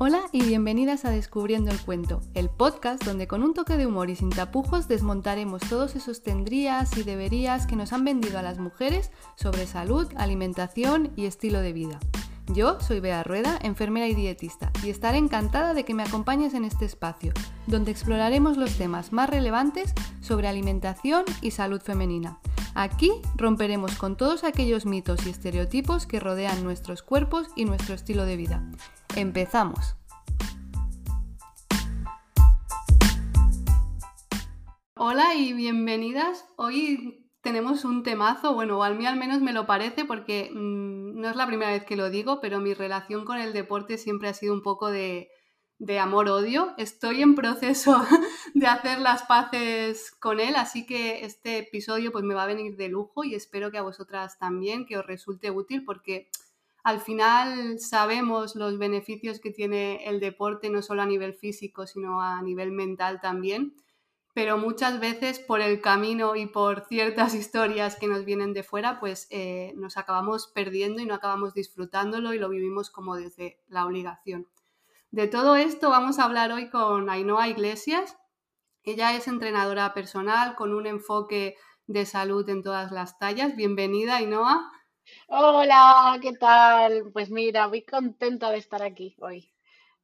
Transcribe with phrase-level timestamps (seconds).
[0.00, 4.10] Hola y bienvenidas a Descubriendo el Cuento, el podcast donde con un toque de humor
[4.10, 8.60] y sin tapujos desmontaremos todos esos tendrías y deberías que nos han vendido a las
[8.60, 11.98] mujeres sobre salud, alimentación y estilo de vida.
[12.46, 16.64] Yo soy Bea Rueda, enfermera y dietista, y estaré encantada de que me acompañes en
[16.64, 17.32] este espacio,
[17.66, 22.38] donde exploraremos los temas más relevantes sobre alimentación y salud femenina.
[22.76, 28.24] Aquí romperemos con todos aquellos mitos y estereotipos que rodean nuestros cuerpos y nuestro estilo
[28.26, 28.62] de vida.
[29.16, 29.96] Empezamos.
[34.94, 36.44] Hola y bienvenidas.
[36.56, 41.30] Hoy tenemos un temazo, bueno, a mí al menos me lo parece porque mm, no
[41.30, 44.34] es la primera vez que lo digo, pero mi relación con el deporte siempre ha
[44.34, 45.30] sido un poco de,
[45.78, 46.74] de amor-odio.
[46.76, 48.02] Estoy en proceso
[48.54, 52.76] de hacer las paces con él, así que este episodio pues me va a venir
[52.76, 56.28] de lujo y espero que a vosotras también, que os resulte útil porque
[56.84, 62.22] al final sabemos los beneficios que tiene el deporte, no solo a nivel físico, sino
[62.22, 63.74] a nivel mental también,
[64.34, 69.00] pero muchas veces por el camino y por ciertas historias que nos vienen de fuera,
[69.00, 73.84] pues eh, nos acabamos perdiendo y no acabamos disfrutándolo y lo vivimos como desde la
[73.84, 74.46] obligación.
[75.10, 78.16] De todo esto vamos a hablar hoy con Ainhoa Iglesias.
[78.84, 83.56] Ella es entrenadora personal con un enfoque de salud en todas las tallas.
[83.56, 84.70] Bienvenida, Ainhoa.
[85.28, 87.10] Hola, ¿qué tal?
[87.12, 89.50] Pues mira, muy contenta de estar aquí hoy,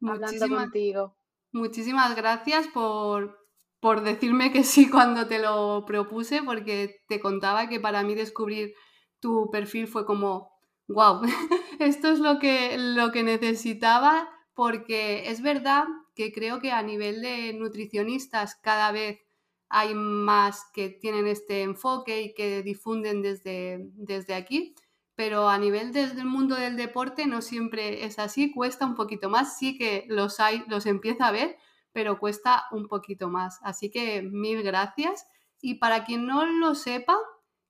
[0.02, 1.16] hablando contigo.
[1.52, 3.38] Muchísimas gracias por,
[3.80, 8.74] por decirme que sí cuando te lo propuse, porque te contaba que para mí descubrir
[9.20, 10.50] tu perfil fue como,
[10.88, 11.22] wow,
[11.78, 17.22] esto es lo que, lo que necesitaba, porque es verdad que creo que a nivel
[17.22, 19.20] de nutricionistas cada vez
[19.68, 24.74] hay más que tienen este enfoque y que difunden desde, desde aquí
[25.16, 29.58] pero a nivel del mundo del deporte no siempre es así, cuesta un poquito más,
[29.58, 31.56] sí que los hay, los empieza a ver,
[31.92, 33.60] pero cuesta un poquito más.
[33.62, 35.26] Así que mil gracias.
[35.60, 37.16] Y para quien no lo sepa,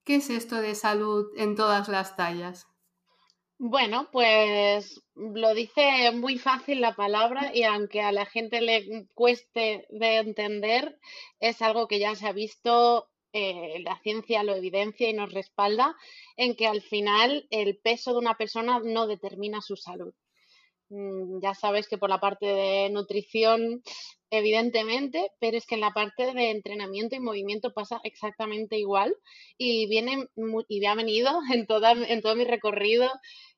[0.05, 2.67] ¿qué es esto de salud en todas las tallas?
[3.59, 9.87] Bueno, pues lo dice muy fácil la palabra y aunque a la gente le cueste
[9.91, 10.99] de entender,
[11.39, 15.97] es algo que ya se ha visto eh, la ciencia lo evidencia y nos respalda
[16.37, 20.15] en que al final el peso de una persona no determina su salud.
[20.89, 23.83] Mm, ya sabes que por la parte de nutrición,
[24.31, 29.17] evidentemente, pero es que en la parte de entrenamiento y movimiento pasa exactamente igual
[29.59, 30.29] y viene
[30.69, 33.11] y me ha venido en, toda, en todo mi recorrido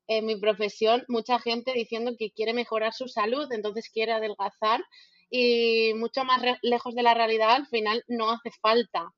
[0.09, 4.83] en mi profesión mucha gente diciendo que quiere mejorar su salud, entonces quiere adelgazar
[5.31, 9.13] y mucho más lejos de la realidad, al final no hace falta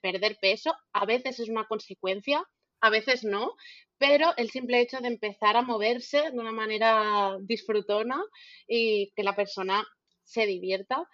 [0.00, 2.44] perder peso, a veces es una consecuencia,
[2.80, 3.54] a veces no,
[3.98, 8.22] pero el simple hecho de empezar a moverse de una manera disfrutona
[8.66, 9.86] y que la persona
[10.24, 11.06] se divierta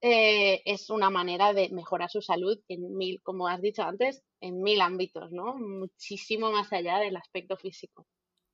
[0.00, 4.62] eh, es una manera de mejorar su salud en mil, como has dicho antes, en
[4.62, 5.56] mil ámbitos, ¿no?
[5.56, 8.06] Muchísimo más allá del aspecto físico.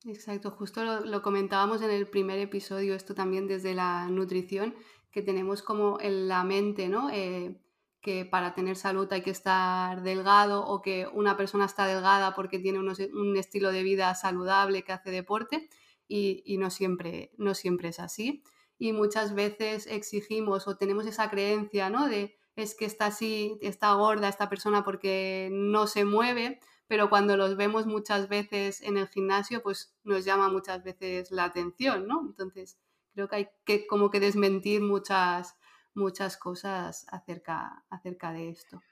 [0.07, 4.75] Exacto, justo lo, comentábamos en el primer episodio, esto también desde la nutrición,
[5.11, 7.11] que tenemos como en la mente, ¿no?
[7.11, 7.55] Eh,
[8.05, 12.59] que para tener salud hay que estar delgado o que una persona está delgada porque
[12.59, 15.71] tiene un estilo de vida saludable, que hace deporte
[16.07, 18.45] y, no, siempre, no siempre es así.
[18.79, 22.07] Y muchas veces exigimos o tenemos esa creencia ¿no?
[22.07, 27.39] de es que está así, está gorda esta persona porque no se mueve, pero cuando
[27.39, 32.21] los vemos muchas veces en el gimnasio, pues nos llama muchas veces la atención, ¿no?
[32.21, 32.79] Entonces,
[33.15, 35.57] creo que hay que como que desmentir muchas,
[35.95, 38.83] muchas cosas acerca, acerca de esto.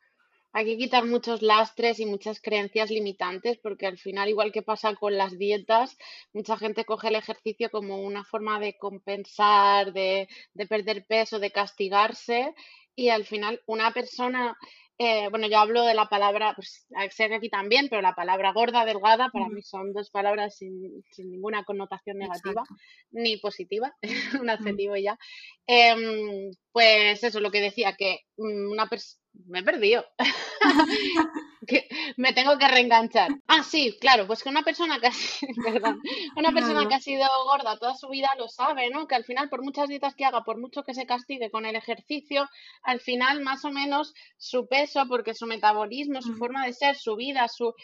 [0.54, 4.94] Hay que quitar muchos lastres y muchas creencias limitantes porque al final, igual que pasa
[4.94, 5.96] con las dietas,
[6.34, 11.52] mucha gente coge el ejercicio como una forma de compensar, de, de perder peso, de
[11.52, 12.54] castigarse
[12.94, 14.58] y al final una persona
[14.98, 18.53] eh, bueno, yo hablo de la palabra, pues sé que aquí también, pero la palabra
[18.53, 22.62] gorda, delgada, para mí son dos palabras sin, ninguna connotación negativa
[23.11, 23.94] ni positiva,
[24.40, 25.19] un adjetivo ya.
[25.66, 30.05] Em, pues eso, lo que decía, que mm, una persona me he perdido.
[31.67, 33.31] que me tengo que reenganchar.
[33.47, 35.12] Ah, sí, claro, pues que una persona que ha,
[36.37, 39.06] una persona que ha sido gorda toda su vida lo sabe, ¿no?
[39.06, 41.76] Que al final, por muchas dietas que haga, por mucho que se castigue con el
[41.76, 42.49] ejercicio,
[42.82, 47.17] al final, más o menos, su peso, porque su metabolismo, su forma de ser, su
[47.17, 47.75] vida, su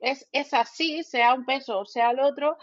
[0.00, 2.56] es, es así, sea un peso o sea el otro,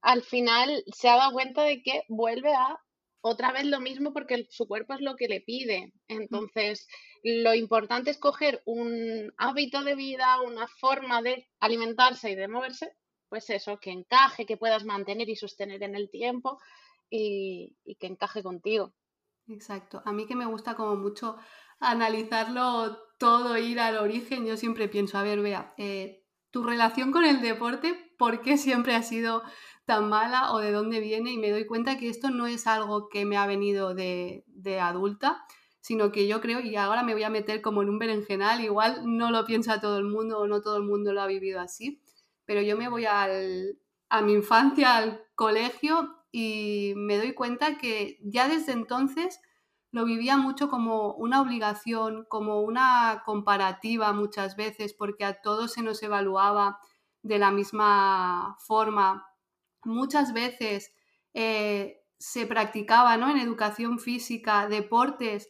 [0.00, 2.78] al final se ha dado cuenta de que vuelve a
[3.20, 5.92] otra vez lo mismo porque su cuerpo es lo que le pide.
[6.08, 6.86] Entonces,
[7.22, 12.92] lo importante es coger un hábito de vida, una forma de alimentarse y de moverse,
[13.28, 16.58] pues eso, que encaje, que puedas mantener y sostener en el tiempo.
[17.08, 18.92] y, que encaje contigo.
[19.48, 20.02] Exacto.
[20.04, 21.36] A mí que me gusta como mucho
[21.78, 27.24] analizarlo todo, ir al origen, yo siempre pienso, a ver, vea, eh, tu relación con
[27.24, 29.42] el deporte, ¿por qué siempre ha sido
[29.86, 31.32] tan mala o de dónde viene?
[31.32, 34.44] Y me doy cuenta que esto no es algo que me ha venido de,
[34.80, 35.44] adulta,
[35.80, 39.02] sino que yo creo, y ahora me voy a meter como en un berenjenal, igual
[39.04, 42.02] no lo piensa todo el mundo o no todo el mundo lo ha vivido así,
[42.44, 43.28] pero yo me voy a
[44.22, 49.40] mi infancia, al colegio, y me doy cuenta que ya desde entonces
[49.90, 55.82] lo vivía mucho como una obligación, como una comparativa muchas veces, porque a todos se
[55.82, 56.78] nos evaluaba
[57.22, 59.26] de la misma forma.
[59.86, 60.92] Muchas veces
[61.34, 63.30] eh, se practicaba ¿no?
[63.30, 65.48] en educación física deportes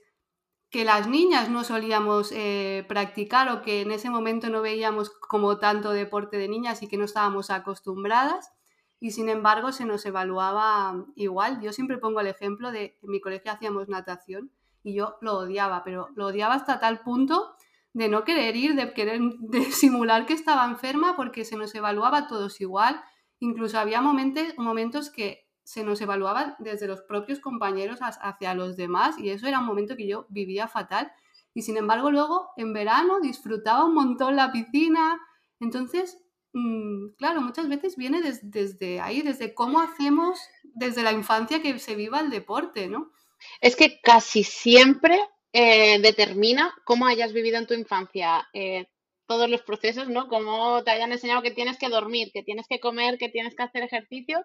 [0.71, 5.59] que las niñas no solíamos eh, practicar o que en ese momento no veíamos como
[5.59, 8.53] tanto deporte de niñas y que no estábamos acostumbradas
[9.01, 11.61] y sin embargo se nos evaluaba igual.
[11.61, 14.51] Yo siempre pongo el ejemplo de en mi colegio hacíamos natación
[14.83, 17.55] y yo lo odiaba, pero lo odiaba hasta tal punto
[17.93, 22.27] de no querer ir, de querer de simular que estaba enferma porque se nos evaluaba
[22.27, 23.03] todos igual.
[23.41, 29.19] Incluso había momentos, momentos que se nos evaluaba desde los propios compañeros hacia los demás
[29.19, 31.13] y eso era un momento que yo vivía fatal.
[31.55, 35.19] Y sin embargo luego en verano disfrutaba un montón la piscina.
[35.59, 36.19] Entonces,
[36.53, 41.97] mm, claro, muchas veces viene desde ahí, desde cómo hacemos desde la infancia que se
[41.97, 43.11] viva el deporte, ¿no?
[43.61, 45.19] Es que casi siempre
[45.53, 48.47] eh, determina cómo hayas vivido en tu infancia.
[48.53, 48.87] Eh,
[49.27, 50.29] todos los procesos, ¿no?
[50.29, 53.63] Cómo te hayan enseñado que tienes que dormir, que tienes que comer, que tienes que
[53.63, 54.43] hacer ejercicio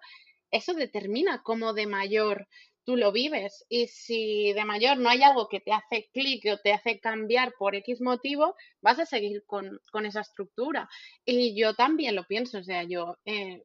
[0.52, 2.46] eso determina cómo de mayor
[2.84, 3.64] tú lo vives.
[3.68, 7.54] Y si de mayor no hay algo que te hace clic o te hace cambiar
[7.58, 10.88] por X motivo, vas a seguir con, esa estructura.
[11.24, 13.64] Y yo también lo pienso, o sea, yo eh,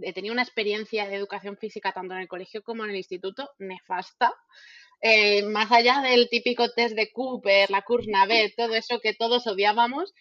[0.00, 3.50] he tenido una experiencia de educación física tanto en el colegio como en el instituto
[3.58, 4.32] nefasta.
[5.00, 10.12] Eh, más allá del típico test de Cooper, la Kurznavet, todo eso que todos odiábamos,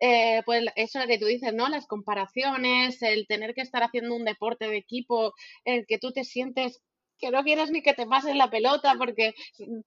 [0.00, 1.68] eh, pues eso que tú dices, ¿no?
[1.68, 5.34] Las comparaciones, el tener que estar haciendo un deporte de equipo,
[5.64, 6.80] el que tú te sientes
[7.18, 9.34] que no quieres ni que te pasen la pelota porque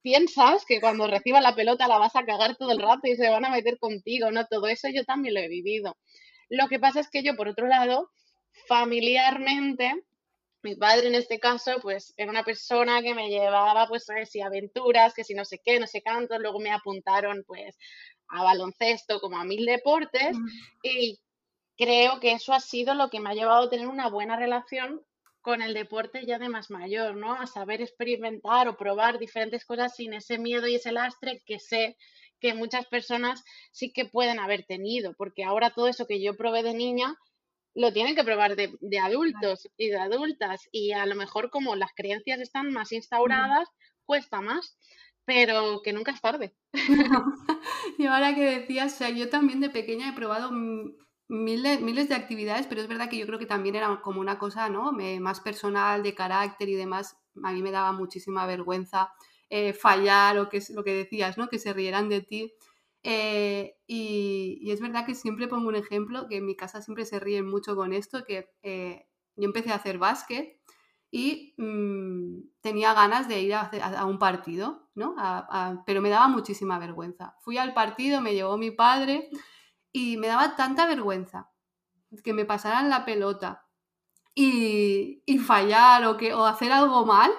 [0.02, 3.28] piensas que cuando reciba la pelota la vas a cagar todo el rato y se
[3.28, 4.46] van a meter contigo, ¿no?
[4.46, 5.96] Todo eso yo también lo he vivido.
[6.48, 8.10] Lo que pasa es que yo, por otro lado,
[8.68, 9.94] familiarmente,
[10.66, 14.40] mi padre en este caso, pues era una persona que me llevaba, pues, a si
[14.40, 17.78] aventuras, que si no sé qué, no sé cuánto, luego me apuntaron, pues,
[18.28, 20.36] a baloncesto, como a mil deportes,
[20.82, 21.18] y
[21.76, 25.02] creo que eso ha sido lo que me ha llevado a tener una buena relación
[25.40, 27.34] con el deporte ya de más mayor, ¿no?
[27.34, 31.96] A saber experimentar o probar diferentes cosas sin ese miedo y ese lastre que sé
[32.40, 36.64] que muchas personas sí que pueden haber tenido, porque ahora todo eso que yo probé
[36.64, 37.16] de niña,
[37.76, 41.92] lo tienen que probar de, adultos y de adultas y a lo mejor como las
[41.94, 43.68] creencias están más instauradas,
[44.06, 44.78] cuesta más,
[45.26, 46.56] pero que nunca es tarde.
[47.98, 50.50] y ahora que decías, o sea, yo también de pequeña he probado
[51.28, 54.38] miles, miles de actividades, pero es verdad que yo creo que también era como una
[54.38, 54.92] cosa ¿no?
[55.20, 57.18] más personal, de carácter y demás.
[57.44, 59.12] A mí me daba muchísima vergüenza
[59.50, 61.48] eh, fallar o que lo que decías, ¿no?
[61.48, 62.54] que se rieran de ti.
[63.08, 67.20] Eh, y, es verdad que siempre pongo un ejemplo, que en mi casa siempre se
[67.20, 70.60] ríen mucho con esto, que eh, yo empecé a hacer básquet
[71.12, 75.14] y mm, tenía ganas de ir a, un partido, ¿no?
[75.86, 77.36] pero me daba muchísima vergüenza.
[77.42, 79.30] Fui al partido, me llevó mi padre
[79.92, 81.52] y me daba tanta vergüenza
[82.24, 83.68] que me pasaran la pelota
[84.34, 87.30] y, y fallar o, que, o hacer algo mal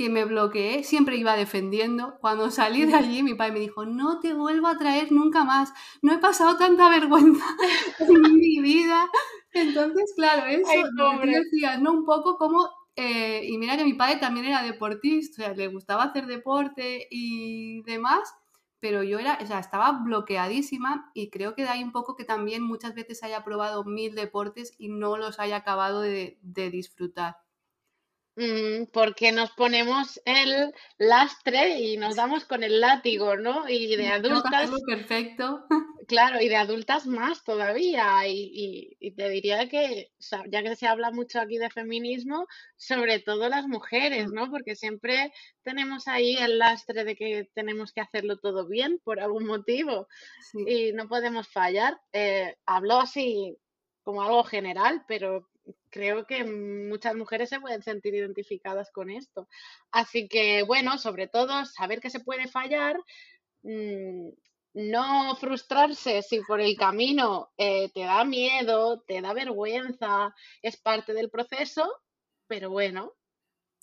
[0.00, 2.16] que me bloqueé, siempre iba defendiendo.
[2.22, 5.74] Cuando salí de allí, mi padre me dijo, no te vuelvo a traer nunca más,
[6.00, 7.44] no he pasado tanta vergüenza
[7.98, 9.10] en mi vida.
[9.52, 10.70] Entonces, claro, eso
[11.22, 11.92] decías, ¿no?
[11.92, 15.68] Un poco como, eh, y mira que mi padre también era deportista, o sea, le
[15.68, 18.32] gustaba hacer deporte y demás,
[18.78, 22.24] pero yo era, o sea, estaba bloqueadísima y creo que de ahí un poco que
[22.24, 26.38] también muchas veces haya probado mil deportes y no los haya acabado de
[26.72, 27.36] disfrutar.
[28.40, 33.68] Mm, porque nos ponemos el lastre y nos damos con el látigo, ¿no?
[33.68, 34.70] Y de adultas.
[34.86, 35.66] Perfecto.
[36.08, 38.26] Claro, y de adultas más todavía.
[38.26, 40.10] Y, te diría que,
[40.48, 44.32] ya que se habla mucho aquí de feminismo, sobre todo las mujeres.
[44.32, 44.50] ¿no?
[44.50, 45.32] Porque siempre
[45.62, 50.08] tenemos ahí el lastre de que tenemos que hacerlo todo bien por algún motivo
[50.66, 52.00] y no podemos fallar.
[52.12, 53.56] Eh, hablo así
[54.02, 55.46] como algo general, pero
[55.90, 59.48] creo que muchas mujeres se pueden sentir identificadas con esto.
[59.90, 62.96] Así que, bueno, sobre todo saber que se puede fallar,
[63.62, 64.28] mm,
[64.74, 71.12] no frustrarse si por el camino eh, te da miedo, te da vergüenza, es parte
[71.12, 71.90] del proceso,
[72.46, 73.12] pero bueno.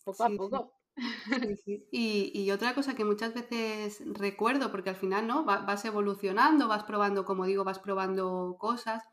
[0.04, 0.74] poco a poco.
[1.92, 5.44] Y, otra cosa que muchas veces recuerdo, porque al final ¿no?
[5.44, 9.04] vas evolucionando, vas probando, como digo, vas probando cosas.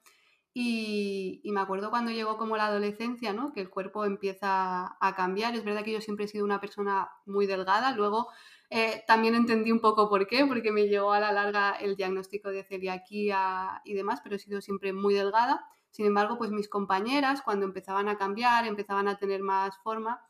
[0.57, 3.53] Y, me acuerdo cuando llegó como la adolescencia, ¿no?
[3.53, 5.55] que el cuerpo empieza a cambiar.
[5.57, 7.93] Es verdad que yo siempre he sido una persona muy delgada.
[7.97, 8.29] Luego
[8.71, 12.51] eh, también entendí un poco por qué, porque me llegó a la larga el diagnóstico
[12.51, 15.67] de celiaquía y demás, pero he sido siempre muy delgada.
[15.91, 20.25] Sin embargo, pues mis compañeras, cuando empezaban a cambiar, empezaban a tener más forma,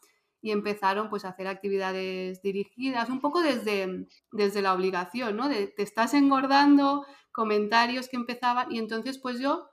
[0.44, 5.48] y empezaron pues a hacer actividades dirigidas, un poco desde, desde la obligación, ¿no?
[5.48, 9.70] De te estás engordando, comentarios que empezaban y entonces pues yo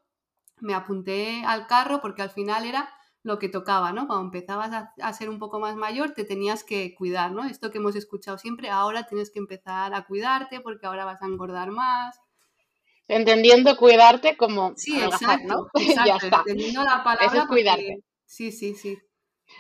[0.62, 2.90] me apunté al carro porque al final era
[3.24, 4.08] lo que tocaba, ¿no?
[4.08, 7.46] Cuando empezabas a, ser un poco más mayor te tenías que cuidar, ¿no?
[7.46, 11.28] Esto que hemos escuchado siempre, ahora tienes que empezar a cuidarte porque ahora vas a
[11.28, 12.18] engordar más.
[13.08, 16.06] Entendiendo cuidarte como sí, exacto, ¿no?
[16.06, 16.38] ya está.
[16.40, 18.04] Entendiendo la palabra cuidarte.
[18.26, 18.98] Sí, sí, sí.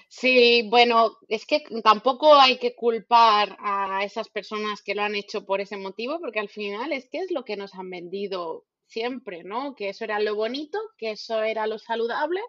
[0.08, 5.46] Sí, bueno, es que tampoco hay que culpar a esas personas que lo han hecho
[5.46, 9.44] por ese motivo, porque al final es que es lo que nos han vendido siempre,
[9.44, 9.76] ¿no?
[9.76, 12.42] Que eso era lo bonito, que eso era lo saludable,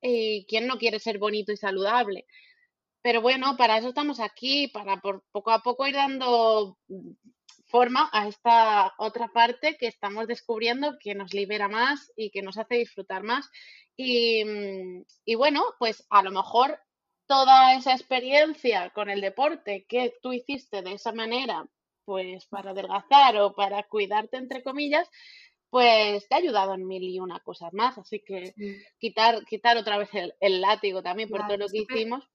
[0.00, 2.26] y quién no quiere ser bonito y saludable.
[3.02, 6.78] Pero bueno, para eso estamos aquí, para poco a poco ir dando
[7.66, 12.58] forma a esta otra parte que estamos descubriendo que nos libera más y que nos
[12.58, 13.50] hace disfrutar más.
[13.96, 16.78] Y, mm, y, bueno, pues a lo mejor
[17.26, 21.66] toda esa experiencia con el deporte que tú hiciste de esa manera,
[22.04, 25.08] pues para adelgazar o para cuidarte, entre comillas,
[25.72, 27.96] pues te ha ayudado en mil y una cosas más.
[27.96, 28.54] Así que
[28.98, 32.28] quitar, quitar otra vez el, látigo también por todo lo que hicimos.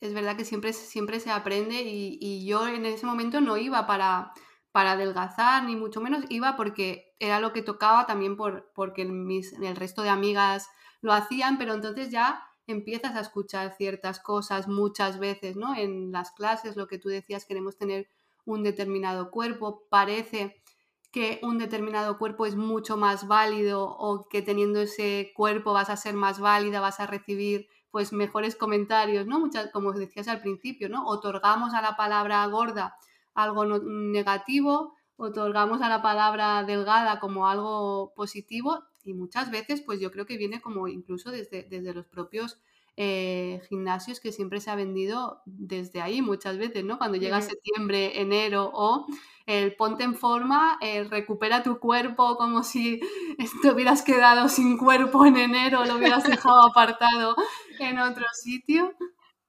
[0.00, 3.84] Es verdad que siempre, siempre se aprende y, y yo en ese momento no iba
[3.88, 4.32] para
[4.70, 9.52] para adelgazar, ni mucho menos, iba porque era lo que tocaba también por, porque mis,
[9.54, 10.68] el resto de amigas
[11.00, 15.74] lo hacían, pero entonces ya empiezas a escuchar ciertas cosas muchas veces, ¿no?
[15.74, 18.08] En las clases, lo que tú decías, queremos tener
[18.44, 20.62] un determinado cuerpo, parece
[21.10, 25.96] que un determinado cuerpo es mucho más válido o que teniendo ese cuerpo vas a
[25.96, 29.40] ser más válida, vas a recibir pues mejores comentarios, ¿no?
[29.40, 31.06] Muchas, como decías al principio, ¿no?
[31.06, 32.96] Otorgamos a la palabra gorda
[33.34, 40.10] algo negativo, otorgamos a la palabra delgada como algo positivo y muchas veces pues yo
[40.10, 42.58] creo que viene como incluso desde, desde los propios
[43.00, 46.98] eh, gimnasios que siempre se ha vendido desde ahí muchas veces, ¿no?
[46.98, 49.06] Cuando llega septiembre, enero o
[49.46, 52.98] el ponte en forma, el recupera tu cuerpo como si
[53.62, 57.36] te hubieras quedado sin cuerpo en enero, lo hubieras dejado apartado
[57.78, 58.92] en otro sitio.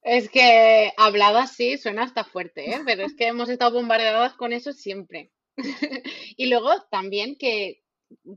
[0.03, 2.81] Es que hablado así suena hasta fuerte, ¿eh?
[2.85, 5.31] pero es que hemos estado bombardeadas con eso siempre.
[6.37, 7.81] y luego también que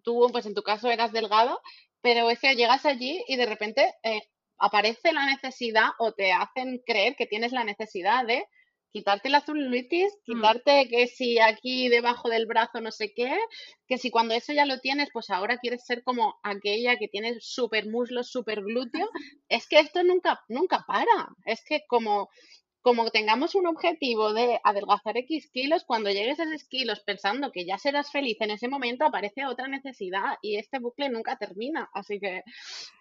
[0.02, 1.60] tú, pues en tu caso eras delgado,
[2.00, 4.22] pero es que llegas allí y de repente eh,
[4.62, 8.44] aparece la necesidad o te hacen creer que tienes la necesidad de
[8.92, 10.32] quitarte la celulitis, mm.
[10.32, 13.36] quitarte que si aquí debajo del brazo no sé qué,
[13.88, 17.36] que si cuando eso ya lo tienes, pues ahora quieres ser como aquella que tiene
[17.40, 19.08] súper muslos, súper glúteo.
[19.48, 21.28] Es que esto nunca, nunca para.
[21.44, 22.28] Es que como,
[22.82, 27.64] como tengamos un objetivo de adelgazar X kilos, cuando llegues a esos kilos pensando que
[27.64, 31.88] ya serás feliz en ese momento, aparece otra necesidad y este bucle nunca termina.
[31.94, 32.42] Así que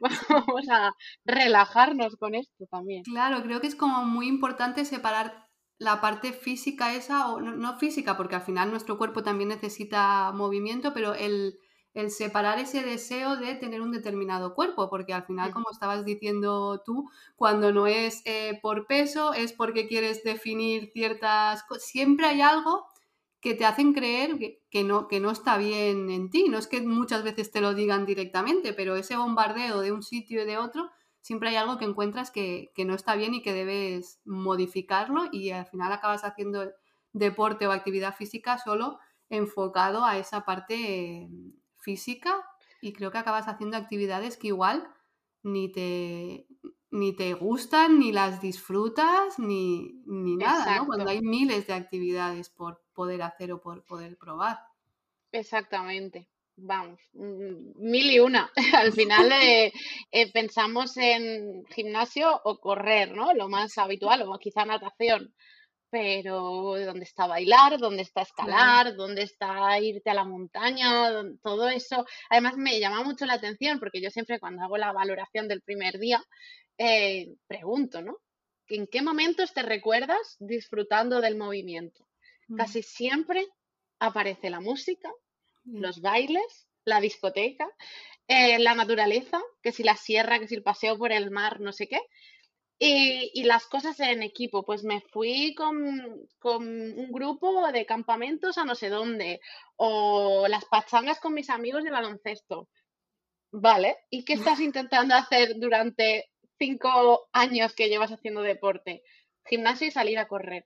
[0.30, 0.94] vamos a
[1.26, 3.04] relajarnos con esto también.
[3.04, 5.48] Claro, creo que es como muy importante separar
[5.80, 10.94] la parte física esa, o no, física, porque al final nuestro cuerpo también necesita movimiento,
[10.94, 11.58] pero el,
[12.10, 17.10] separar ese deseo de tener un determinado cuerpo, porque al final, como estabas diciendo tú,
[17.36, 21.84] cuando no es eh, por peso, es porque quieres definir ciertas cosas.
[21.84, 22.86] Siempre hay algo
[23.42, 24.38] que te hacen creer
[24.70, 26.48] que, no, que no está bien en ti.
[26.48, 30.44] No es que muchas veces te lo digan directamente, pero ese bombardeo de un sitio
[30.44, 34.20] y de otro siempre hay algo que encuentras que, no está bien y que debes
[34.26, 36.72] modificarlo y al final acabas haciendo
[37.14, 41.30] deporte o actividad física solo enfocado a esa parte
[41.82, 42.36] física
[42.82, 44.88] y creo que acabas haciendo actividades que igual
[45.44, 46.48] ni te,
[46.92, 50.86] ni te gustan, ni las disfrutas, ni, ni nada, ¿no?
[50.86, 54.60] Cuando hay miles de actividades por poder hacer o por poder probar.
[55.32, 56.30] Exactamente
[56.62, 58.52] vamos, mm, mil y una.
[58.86, 59.72] Al final eh,
[60.12, 63.34] eh, pensamos en gimnasio o correr, ¿no?
[63.34, 65.34] Lo más habitual, o quizá natación.
[65.92, 67.78] Pero ¿dónde está bailar?
[67.78, 68.96] ¿Dónde está escalar?
[68.96, 71.12] ¿Dónde está irte a la montaña?
[71.44, 72.06] Todo eso.
[72.30, 76.00] Además me llama mucho la atención porque yo siempre cuando hago la valoración del primer
[76.00, 76.24] día
[76.78, 78.18] eh, pregunto, ¿no?
[78.68, 82.08] ¿En qué momentos te recuerdas disfrutando del movimiento?
[82.48, 82.56] Mm.
[82.56, 83.46] Casi siempre
[84.00, 85.12] aparece la música,
[85.66, 87.68] los bailes, la discoteca,
[88.28, 91.74] eh, la naturaleza, que si la sierra, que si el paseo por el mar, no
[91.74, 92.00] sé qué.
[92.84, 98.66] Y, las cosas en equipo, pues me fui con, con, un grupo de campamentos a
[98.66, 99.40] no sé dónde,
[99.76, 102.70] o las pachangas con mis amigos de baloncesto.
[103.52, 109.04] Vale, ¿y qué estás intentando hacer durante cinco años que llevas haciendo deporte?
[109.46, 110.66] Gimnasio y salir a correr.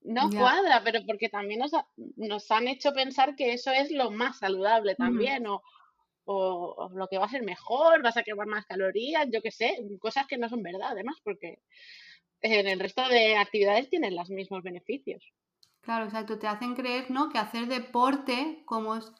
[0.00, 1.72] No cuadra, pero porque también nos,
[2.16, 5.62] nos, han hecho pensar que eso es lo más saludable también, o,
[6.24, 9.76] o, lo que va a ser mejor, vas a quemar más calorías, yo qué sé,
[10.00, 11.58] cosas que no son verdad además, porque
[12.40, 15.22] en el resto de actividades tienen los mismos beneficios.
[15.80, 17.28] Claro, exacto, te hacen creer, ¿no?
[17.28, 19.12] Que hacer deporte como es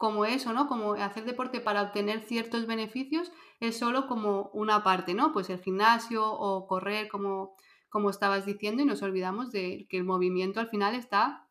[0.00, 0.66] como eso, ¿no?
[0.66, 5.30] Como hacer deporte para obtener ciertos beneficios es solo como una parte, ¿no?
[5.30, 7.54] Pues el gimnasio o correr, como,
[7.90, 11.46] como estabas diciendo, y nos olvidamos de que el movimiento al final está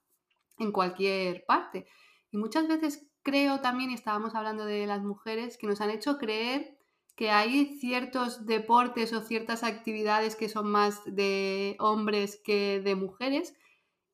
[0.58, 1.86] en cualquier parte.
[2.32, 6.17] Y muchas veces creo también, y estábamos hablando de las mujeres, que nos han hecho
[6.17, 6.77] creer
[7.15, 13.55] que hay ciertos deportes o ciertas actividades que son más de hombres que de mujeres.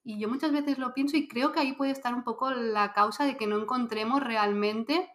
[0.04, 2.94] Y yo muchas veces lo pienso y creo que ahí puede estar un poco la
[2.94, 5.08] causa de que no encontremos realmente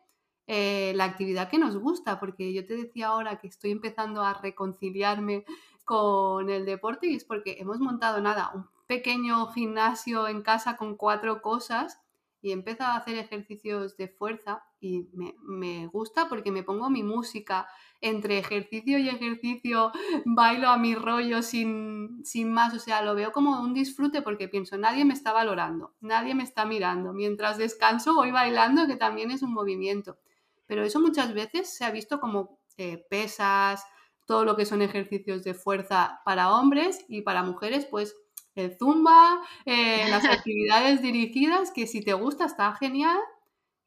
[0.46, 4.34] eh, la actividad que nos gusta, porque yo te decía ahora que estoy empezando a
[4.34, 5.44] reconciliarme
[5.84, 10.96] con el deporte y es porque hemos montado nada, un pequeño gimnasio en casa con
[10.96, 12.00] cuatro cosas
[12.42, 17.68] y empiezo a hacer ejercicios de fuerza y me, gusta porque me pongo mi música.
[18.02, 19.92] Entre ejercicio y ejercicio,
[20.24, 24.48] bailo a mi rollo sin, sin más, o sea, lo veo como un disfrute porque
[24.48, 29.30] pienso, nadie me está valorando, nadie me está mirando, mientras descanso voy bailando, que también
[29.30, 30.18] es un movimiento,
[30.66, 33.84] pero eso muchas veces se ha visto como eh, pesas,
[34.24, 38.16] todo lo que son ejercicios de fuerza para hombres y para mujeres, pues
[38.60, 43.18] el zumba, eh, las actividades dirigidas, que si te gusta está genial,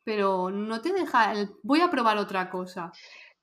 [0.03, 2.92] pero no te deja el voy a probar otra cosa.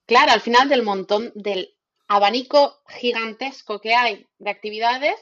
[0.05, 1.75] Claro, al final del montón, del
[2.07, 5.15] abanico gigantesco que hay de actividades,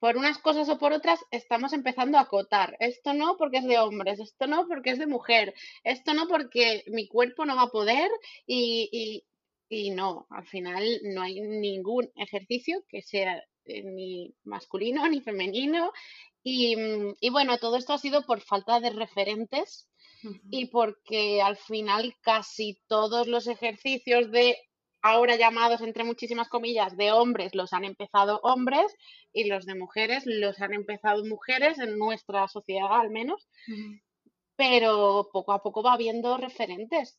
[0.00, 2.76] por unas cosas o por otras estamos empezando a acotar.
[2.80, 6.82] Esto no porque es de hombres, esto no porque es de mujer, esto no porque
[6.88, 8.10] mi cuerpo no va a poder
[8.46, 9.24] y, y,
[9.68, 13.44] y no, al final no hay ningún ejercicio que sea
[13.84, 15.92] ni masculino ni femenino.
[16.44, 19.86] Mm, y, bueno, todo esto ha sido por falta de referentes
[20.50, 24.56] y porque al final casi todos los ejercicios de
[25.02, 28.94] ahora llamados entre muchísimas comillas de hombres los han empezado hombres
[29.32, 33.48] y los de mujeres los han empezado mujeres en nuestra sociedad al menos
[34.60, 37.16] pero poco a poco va habiendo referentes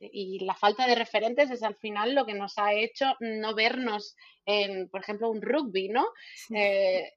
[0.00, 4.16] y la falta de referentes es al final lo que nos ha hecho no vernos
[4.46, 6.06] en, por ejemplo, un rugby, ¿no?
[6.54, 7.12] Eh,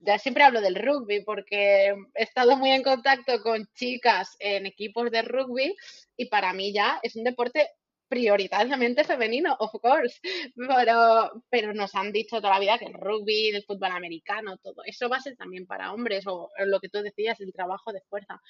[0.00, 5.12] ya siempre hablo del rugby porque he estado muy en contacto con chicas en equipos
[5.12, 5.76] de rugby
[6.16, 7.68] y para mí ya es un deporte
[8.08, 10.20] prioritariamente femenino, of course,
[10.56, 14.82] pero, pero nos han dicho toda la vida que el rugby, el fútbol americano, todo
[14.84, 18.02] eso va a ser también para hombres o lo que tú decías, el trabajo de
[18.08, 18.40] fuerza.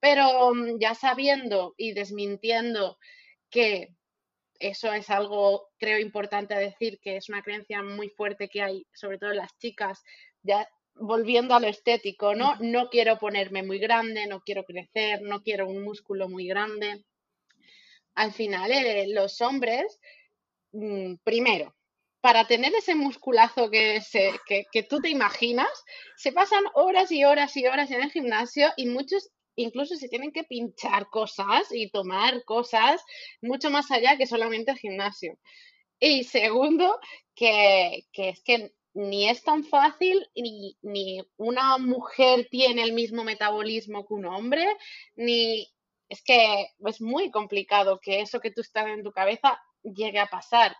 [0.00, 2.98] Pero mm, ya sabiendo y desmintiendo
[3.50, 3.94] que
[4.58, 9.18] eso es algo, creo, importante decir, que es una creencia muy fuerte que hay, sobre
[9.18, 10.02] todo en las chicas,
[10.42, 12.56] ya volviendo a lo estético, ¿no?
[12.60, 17.04] No quiero ponerme muy grande, no quiero crecer, no quiero un músculo muy grande.
[18.14, 19.98] Al final, eh, los hombres,
[20.72, 21.74] mm, primero,
[22.20, 24.00] para tener ese musculazo que,
[24.46, 25.68] que, que, tú te imaginas,
[26.16, 30.32] se pasan horas y horas y horas en el gimnasio y muchos incluso se tienen
[30.32, 33.02] que pinchar cosas y tomar cosas
[33.40, 35.38] mucho más allá que solamente el gimnasio.
[35.98, 36.98] Y segundo,
[37.34, 44.06] que, es que ni es tan fácil, ni, ni, una mujer tiene el mismo metabolismo
[44.06, 44.66] que un hombre,
[45.16, 45.72] ni
[46.12, 50.26] es que es muy complicado que eso que tú estás en tu cabeza llegue a
[50.26, 50.76] pasar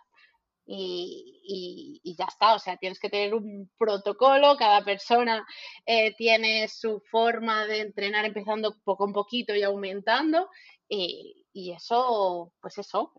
[0.65, 5.43] y, ya está, o sea, tienes que tener un protocolo, cada persona
[5.87, 10.49] eh, tiene su forma de entrenar empezando poco a poquito y aumentando
[10.87, 13.11] y, eso, pues eso,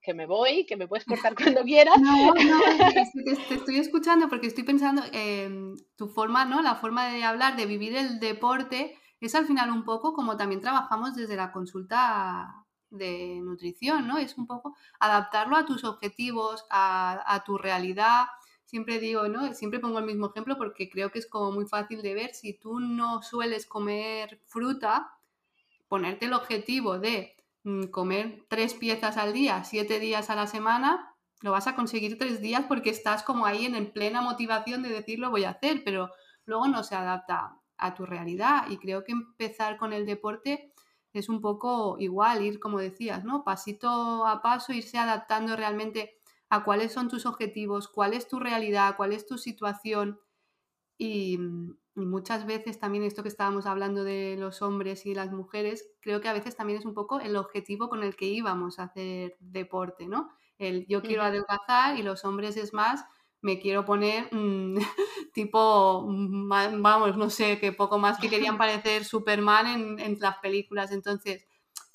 [0.00, 1.98] que me voy, que me puedes cortar cuando quieras.
[2.00, 2.32] No, no,
[3.48, 6.62] te, estoy escuchando porque estoy pensando en tu forma, ¿no?
[6.62, 10.60] La forma de hablar, de vivir el deporte, es al final un poco como también
[10.60, 14.18] trabajamos desde la consulta de nutrición, ¿no?
[14.18, 18.26] Es un poco adaptarlo a tus objetivos, a, tu realidad.
[18.64, 19.52] Siempre digo, ¿no?
[19.54, 22.34] Siempre pongo el mismo ejemplo porque creo que es como muy fácil de ver.
[22.34, 25.12] Si tú no sueles comer fruta,
[25.88, 31.14] ponerte el objetivo de mm, comer tres piezas al día, siete días a la semana,
[31.42, 35.18] lo vas a conseguir tres días porque estás como ahí en plena motivación de decir
[35.18, 36.10] lo voy a hacer, pero
[36.44, 38.68] luego no se adapta a tu realidad.
[38.70, 40.72] Y creo que empezar con el deporte
[41.12, 43.44] es un poco igual, ir como decías, ¿no?
[43.44, 48.96] Pasito a paso, irse adaptando realmente a cuáles son tus objetivos, cuál es tu realidad,
[48.96, 50.20] cuál es tu situación.
[50.98, 51.38] Y,
[51.94, 56.28] muchas veces también esto que estábamos hablando de los hombres y las mujeres, creo que
[56.28, 60.06] a veces también es un poco el objetivo con el que íbamos a hacer deporte,
[60.06, 60.28] ¿no?
[60.58, 63.06] El yo quiero adelgazar y los hombres es más,
[63.42, 64.78] me quiero poner mm,
[65.34, 66.48] tipo, mm,
[66.82, 70.92] vamos, no sé, que poco más que querían parecer Superman en, en las películas.
[70.92, 71.46] Entonces,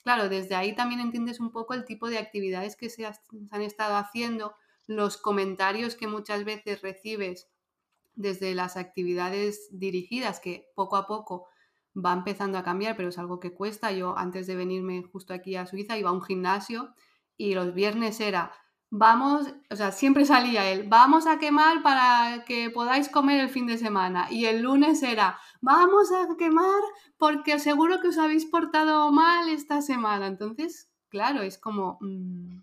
[0.04, 3.95] claro, desde ahí también entiendes un poco el tipo de actividades que se, han estado
[3.95, 4.56] haciendo,
[4.88, 7.49] los comentarios que muchas veces recibes
[8.15, 11.47] desde las actividades dirigidas, que poco a poco
[11.95, 13.91] va empezando a cambiar, pero es algo que cuesta.
[13.91, 16.93] Yo antes de venirme justo aquí a Suiza iba a un gimnasio
[17.38, 18.51] y los viernes era
[18.91, 23.65] vamos, o sea, siempre salía él, vamos a quemar para que podáis comer el fin
[23.65, 24.27] de semana.
[24.30, 26.82] Y el lunes era, vamos a quemar
[27.17, 30.27] porque seguro que os habéis portado mal esta semana.
[30.27, 31.97] Entonces, claro, es como...
[32.01, 32.60] Mm,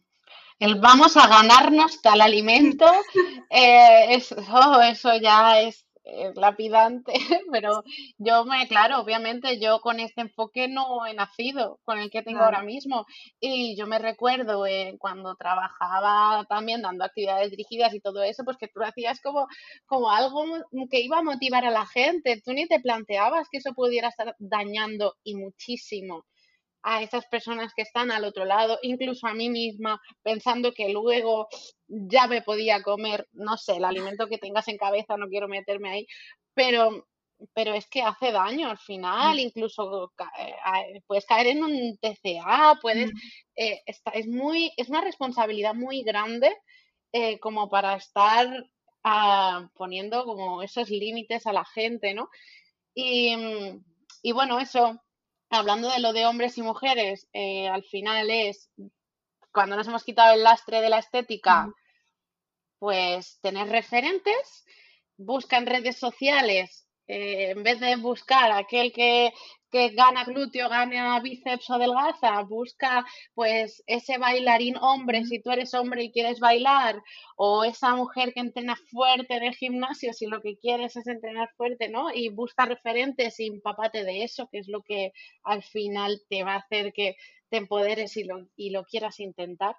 [0.60, 2.84] el vamos a ganarnos tal alimento,
[3.50, 7.12] eh, oh, eso ya es es lapidante,
[7.52, 7.82] pero
[8.18, 12.40] yo me, claro, obviamente yo con este enfoque no he nacido, con el que tengo
[12.40, 13.06] ahora mismo.
[13.40, 18.56] Y yo me recuerdo eh, cuando trabajaba también dando actividades dirigidas y todo eso, pues
[18.56, 19.46] que tú hacías como,
[19.86, 20.44] como algo
[20.90, 22.40] que iba a motivar a la gente.
[22.44, 26.24] Tú ni te planteabas que eso pudiera estar dañando y muchísimo
[26.82, 31.48] a esas personas que están al otro lado, incluso a mí misma, pensando que luego
[31.86, 35.90] ya me podía comer, no sé, el alimento que tengas en cabeza, no quiero meterme
[35.90, 36.06] ahí,
[36.54, 37.06] pero,
[37.54, 39.40] pero es que hace daño al final, mm.
[39.40, 43.18] incluso eh, puedes caer en un TCA, puedes, mm.
[43.56, 46.54] eh, es, muy, es una responsabilidad muy grande
[47.12, 48.48] eh, como para estar
[49.04, 52.28] ah, poniendo como esos límites a la gente, ¿no?
[52.94, 53.34] Y,
[54.22, 55.00] y bueno, eso,
[55.50, 58.70] hablando de lo de hombres y mujeres, eh, al final es
[59.52, 61.72] cuando nos hemos quitado el lastre de la estética,
[62.78, 64.64] pues tener referentes,
[65.16, 69.32] busca en redes sociales, eh, en vez de buscar aquel que
[69.70, 75.74] que gana glúteo, gana bíceps o delgaza, busca pues ese bailarín hombre si tú eres
[75.74, 77.02] hombre y quieres bailar,
[77.36, 81.50] o esa mujer que entrena fuerte en el gimnasio si lo que quieres es entrenar
[81.56, 82.10] fuerte, ¿no?
[82.12, 86.54] Y busca referentes y empapate de eso, que es lo que al final te va
[86.54, 87.16] a hacer que
[87.50, 89.76] te empoderes y lo, y lo quieras intentar.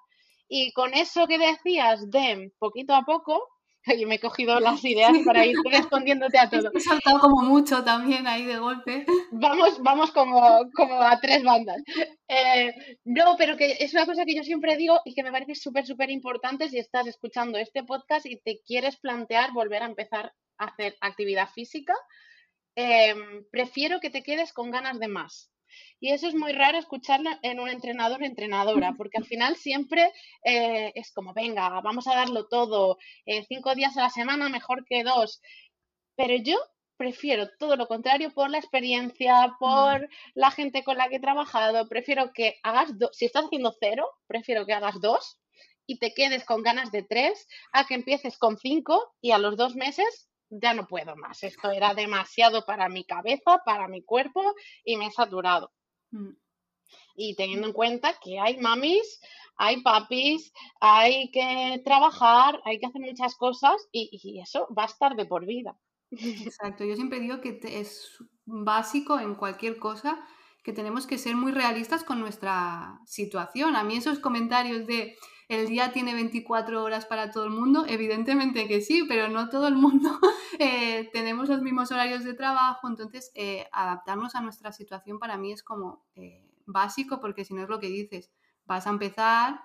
[0.47, 3.47] Y con eso que decías de poquito a poco,
[3.99, 6.71] yo me he cogido las ideas para ir respondiéndote a todo.
[6.73, 9.05] He saltado como mucho también ahí de golpe.
[9.31, 10.41] Vamos, vamos como,
[10.75, 11.81] como a tres bandas.
[12.27, 15.55] Eh, no, pero que es una cosa que yo siempre digo y que me parece
[15.55, 20.33] súper, súper importante si estás escuchando este podcast y te quieres plantear volver a empezar
[20.57, 21.93] a hacer actividad física.
[22.75, 23.15] Eh,
[23.51, 25.51] prefiero que te quedes con ganas de más.
[25.99, 30.11] Y eso es muy raro escucharlo en un entrenador o entrenadora, porque al final siempre
[30.43, 34.85] eh, es como, venga, vamos a darlo todo, eh, cinco días a la semana mejor
[34.85, 35.41] que dos.
[36.15, 36.57] Pero yo
[36.97, 41.87] prefiero todo lo contrario por la experiencia, por la gente con la que he trabajado,
[41.87, 45.39] prefiero que hagas dos, si estás haciendo cero, prefiero que hagas dos
[45.87, 49.55] y te quedes con ganas de tres, a que empieces con cinco y a los
[49.55, 51.43] dos meses ya no puedo más.
[51.43, 55.71] Esto era demasiado para mi cabeza, para mi cuerpo y me he saturado.
[56.11, 56.31] Mm.
[57.15, 59.19] Y teniendo en cuenta que hay mamis,
[59.57, 65.15] hay papis, hay que trabajar, hay que hacer muchas cosas y, eso va a estar
[65.15, 65.77] de por vida.
[66.11, 70.25] Exacto, yo siempre digo que es básico en cualquier cosa
[70.63, 73.75] que tenemos que ser muy realistas con nuestra situación.
[73.75, 75.17] A mí esos comentarios de
[75.49, 79.67] el día tiene 24 horas para todo el mundo, evidentemente que sí, pero no todo
[79.67, 80.09] el mundo
[80.59, 85.51] eh, tenemos los mismos horarios de trabajo, entonces eh, adaptarnos a nuestra situación para mí
[85.51, 88.31] es como eh, básico, porque si no es lo que dices,
[88.65, 89.61] vas a empezar,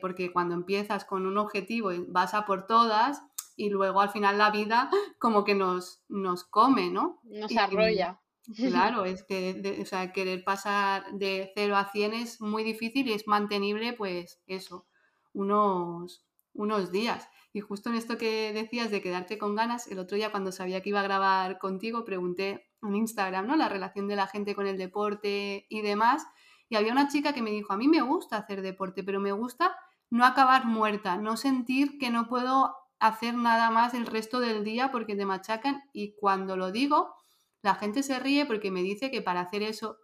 [0.00, 3.22] porque cuando empiezas con un objetivo vas a por todas
[3.54, 7.20] y luego al final la vida como que nos, nos come, ¿no?
[7.24, 8.20] Nos arrolla.
[8.56, 13.26] Claro, es que sea, querer pasar de 0 a 100 es muy difícil y es
[13.26, 14.86] mantenible, pues eso,
[15.32, 17.28] unos, unos días.
[17.52, 20.82] Y justo en esto que decías de quedarte con ganas, el otro día cuando sabía
[20.82, 23.56] que iba a grabar contigo, pregunté en Instagram, ¿no?
[23.56, 26.24] La relación de la gente con el deporte y demás.
[26.68, 29.32] Y había una chica que me dijo, a mí me gusta hacer deporte, pero me
[29.32, 29.74] gusta
[30.10, 34.90] no acabar muerta, no sentir que no puedo hacer nada más el resto del día
[34.90, 35.82] porque te machacan.
[35.92, 37.14] Y cuando lo digo,
[37.62, 39.98] la gente se ríe porque me dice que para hacer eso,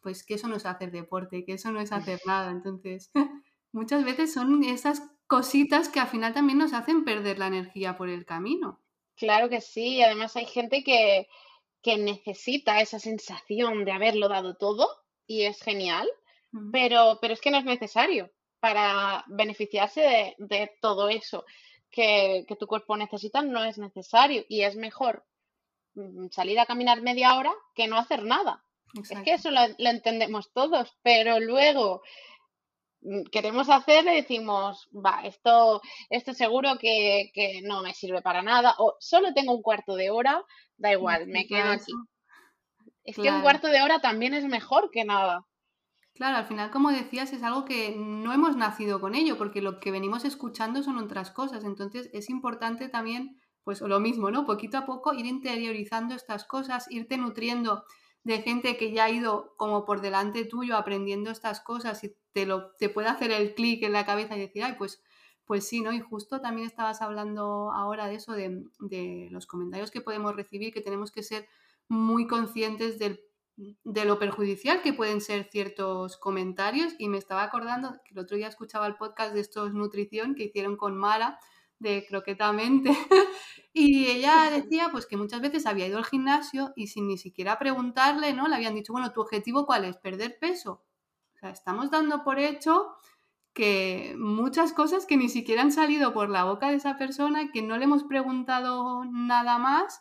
[0.00, 2.50] pues que eso no es hacer deporte, que eso no es hacer nada.
[2.50, 3.10] Entonces,
[3.72, 8.08] muchas veces son esas cositas que al final también nos hacen perder la energía por
[8.08, 8.80] el camino.
[9.16, 11.28] Claro que sí, y además hay gente que,
[11.84, 14.88] necesita esa sensación de haberlo dado todo
[15.26, 16.08] y es genial,
[16.70, 18.30] pero, pero es que no es necesario.
[18.60, 21.44] para beneficiarse de, todo eso
[21.90, 25.24] que, tu cuerpo necesita no es necesario y es mejor
[25.94, 28.64] mm, salir a caminar media hora que no hacer nada.
[28.94, 32.02] Es que eso lo, entendemos todos, pero luego
[33.30, 37.30] queremos hacer y decimos, va, esto, esto seguro que,
[37.64, 40.42] no me sirve para nada, o solo tengo un cuarto de hora,
[40.76, 41.92] da igual, me quedo aquí.
[43.04, 45.44] Es que un cuarto de hora también es mejor que nada.
[46.14, 49.80] Claro, al final, como decías, es algo que no hemos nacido con ello, porque lo
[49.80, 51.64] que venimos escuchando son otras cosas.
[51.64, 54.44] Entonces, es importante también, pues lo mismo, ¿no?
[54.44, 57.84] Poquito a poco ir interiorizando estas cosas, irte nutriendo
[58.24, 62.46] de gente que ya ha ido como por delante tuyo aprendiendo estas cosas y te,
[62.46, 65.02] lo, te puede hacer el clic en la cabeza y decir, ay, pues,
[65.44, 65.92] pues sí, ¿no?
[65.92, 70.72] Y justo también estabas hablando ahora de eso, de, de los comentarios que podemos recibir,
[70.72, 71.48] que tenemos que ser
[71.88, 73.20] muy conscientes del,
[73.56, 78.36] de lo perjudicial que pueden ser ciertos comentarios y me estaba acordando que el otro
[78.36, 81.38] día escuchaba el podcast de estos nutrición que hicieron con Mara
[81.82, 82.90] de Croquetamente
[83.72, 87.58] y ella decía pues que muchas veces había ido al gimnasio y sin ni siquiera
[87.58, 88.48] preguntarle, ¿no?
[88.48, 89.96] Le habían dicho, bueno, ¿tu objetivo cuál es?
[89.96, 90.84] ¿Perder peso?
[91.34, 92.94] O sea, estamos dando por hecho
[93.52, 97.62] que muchas cosas que ni siquiera han salido por la boca de esa persona, que
[97.62, 100.00] no le hemos preguntado nada más.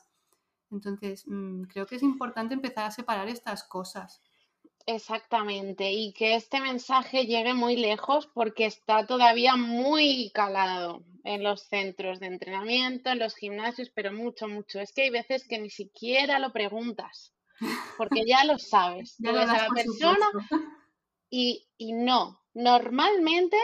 [0.72, 4.22] Entonces, mm, creo que es importante empezar a separar estas cosas.
[4.86, 11.64] Exactamente, y que este mensaje llegue muy lejos porque está todavía muy calado en los
[11.64, 14.80] centros de entrenamiento, en los gimnasios, pero mucho, mucho.
[14.80, 17.34] Es que hay veces que ni siquiera lo preguntas,
[17.98, 19.16] porque ya lo sabes.
[19.20, 20.28] ya lo la persona
[21.30, 22.42] y, y no.
[22.54, 23.58] Normalmente,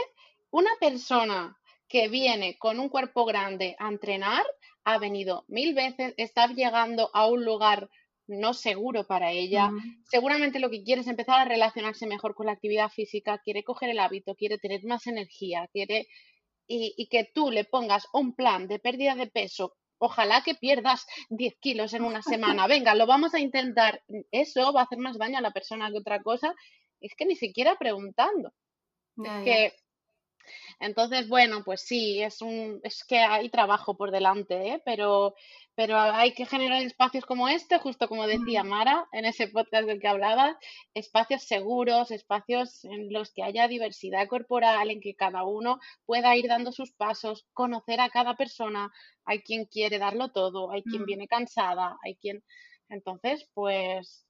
[0.52, 4.46] una persona que viene con un cuerpo grande a entrenar
[4.84, 7.90] ha venido mil veces, está llegando a un lugar
[8.28, 9.72] no seguro para ella.
[10.04, 13.90] Seguramente lo que quiere es empezar a relacionarse mejor con la actividad física, quiere coger
[13.90, 16.08] el hábito, quiere tener más energía, quiere
[16.68, 19.76] y, que tú le pongas un plan de pérdida de peso.
[20.00, 22.68] Ojalá que pierdas 10 kilos en una semana.
[22.68, 24.04] Venga, lo vamos a intentar.
[24.32, 26.54] Eso va a hacer más daño a la persona que otra cosa.
[27.00, 28.52] Es que ni siquiera preguntando.
[29.18, 29.74] es que
[30.80, 34.82] entonces, bueno, pues sí, es un, es que hay trabajo por delante, ¿eh?
[34.86, 35.36] pero,
[35.76, 40.00] pero hay que generar espacios como este, justo como decía Mara en ese podcast del
[40.00, 40.58] que hablaba,
[40.94, 46.48] espacios seguros, espacios en los que haya diversidad corporal, en que cada uno pueda ir
[46.48, 48.92] dando sus pasos, conocer a cada persona.
[49.26, 51.06] Hay quien quiere darlo todo, hay quien mm.
[51.06, 52.44] viene cansada, hay quien.
[52.90, 54.26] Entonces, pues,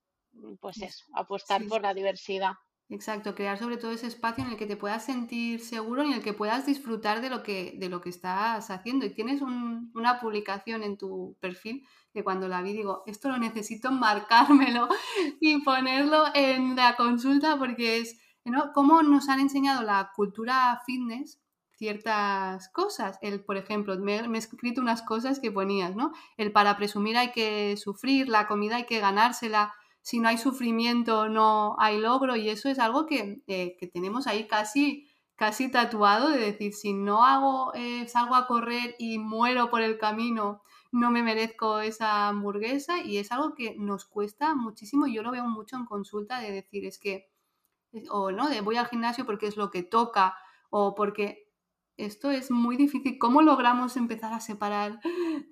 [0.60, 2.54] pues eso, apostar por la diversidad.
[2.90, 6.22] Exacto, crear sobre todo ese espacio en el que te puedas sentir seguro en el
[6.24, 9.06] que puedas disfrutar de lo que, de lo que estás haciendo.
[9.06, 13.92] Y tienes una publicación en tu perfil que cuando la vi digo, esto lo necesito
[13.92, 14.88] marcármelo
[15.42, 18.72] y ponerlo en la consulta porque es, ¿no?
[18.74, 21.42] Cómo nos han enseñado la cultura fitness
[21.78, 23.20] ciertas cosas.
[23.22, 26.14] El, por ejemplo, me, me, he escrito unas cosas que ponías, ¿no?
[26.38, 29.74] El para presumir hay que sufrir, la comida hay que ganársela
[30.08, 34.48] si no hay sufrimiento no hay logro y eso es algo que, eh, tenemos ahí
[34.48, 39.82] casi, casi tatuado de decir, si no hago, eh, salgo a correr y muero por
[39.82, 40.62] el camino,
[40.94, 45.44] no me merezco esa hamburguesa y es algo que nos cuesta muchísimo yo lo veo
[45.44, 47.30] mucho en consulta de decir, es que,
[48.10, 50.38] o no, de voy al gimnasio porque es lo que toca
[50.70, 51.47] o porque
[51.98, 53.18] esto es muy difícil.
[53.18, 55.00] ¿Cómo logramos empezar a separar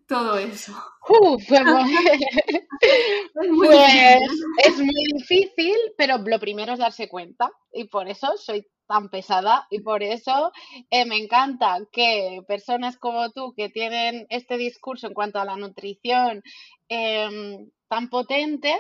[0.08, 0.74] todo eso?
[3.58, 4.22] pues,
[4.64, 9.68] es muy difícil, pero lo primero es darse cuenta y por eso soy tan pesada
[9.70, 10.52] y por eso
[10.90, 15.56] eh, me encanta que personas como tú que tienen este discurso en cuanto a la
[15.56, 16.44] nutrición
[16.88, 18.76] em, tan potente,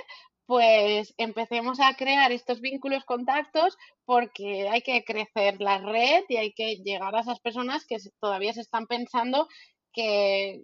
[0.45, 6.53] pues empecemos a crear estos vínculos, contactos, porque hay que crecer la red y hay
[6.53, 9.47] que llegar a esas personas que todavía se están pensando
[9.93, 10.63] que,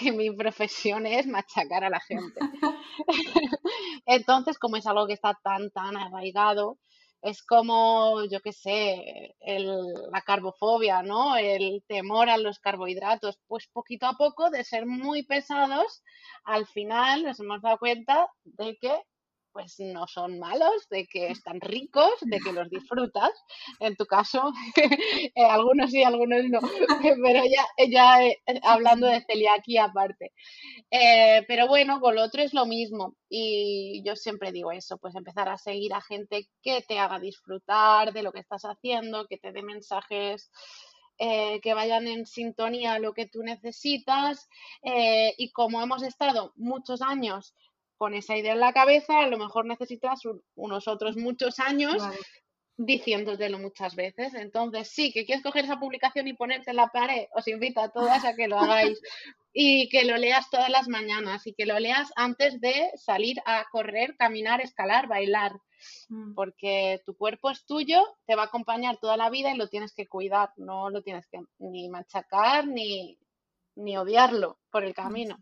[0.00, 2.40] mi profesión es machacar a la gente.
[4.06, 6.78] Entonces, como es algo que está tan, tan arraigado,
[7.22, 11.36] es como, yo qué sé, la carbofobia, ¿no?
[11.36, 13.38] El temor a los carbohidratos.
[13.46, 16.02] Pues poquito a poco, de ser muy pesados,
[16.44, 18.92] al final nos hemos dado cuenta de que
[19.52, 23.30] pues no son malos, de que están ricos, de que los disfrutas.
[23.80, 24.52] En tu caso,
[25.34, 26.60] eh, algunos sí, algunos no,
[27.22, 30.32] pero ya, ya eh, hablando de celiaquía aparte.
[30.90, 35.14] Eh, pero bueno, con lo otro es lo mismo y yo siempre digo eso, pues
[35.14, 39.38] empezar a seguir a gente que te haga disfrutar de lo que estás haciendo, que
[39.38, 40.50] te dé mensajes
[41.62, 44.48] que vayan en sintonía a lo que tú necesitas
[44.82, 47.54] y como hemos estado muchos años
[48.02, 50.22] con esa idea en la cabeza, a lo mejor necesitas
[50.56, 52.02] unos otros muchos años
[52.76, 54.34] diciéndotelo muchas veces.
[54.34, 57.90] Entonces, sí, que quieres coger esa publicación y ponerte en la pared, os invito a
[57.90, 59.00] todas a que lo hagáis
[59.52, 63.66] y que lo leas todas las mañanas y que lo leas antes de salir a
[63.70, 65.52] correr, caminar, escalar, bailar.
[66.08, 66.34] Mm.
[66.34, 69.94] Porque tu cuerpo es tuyo, te va a acompañar toda la vida y lo tienes
[69.94, 73.16] que cuidar, no lo tienes que ni machacar ni,
[73.76, 75.38] ni odiarlo por el camino.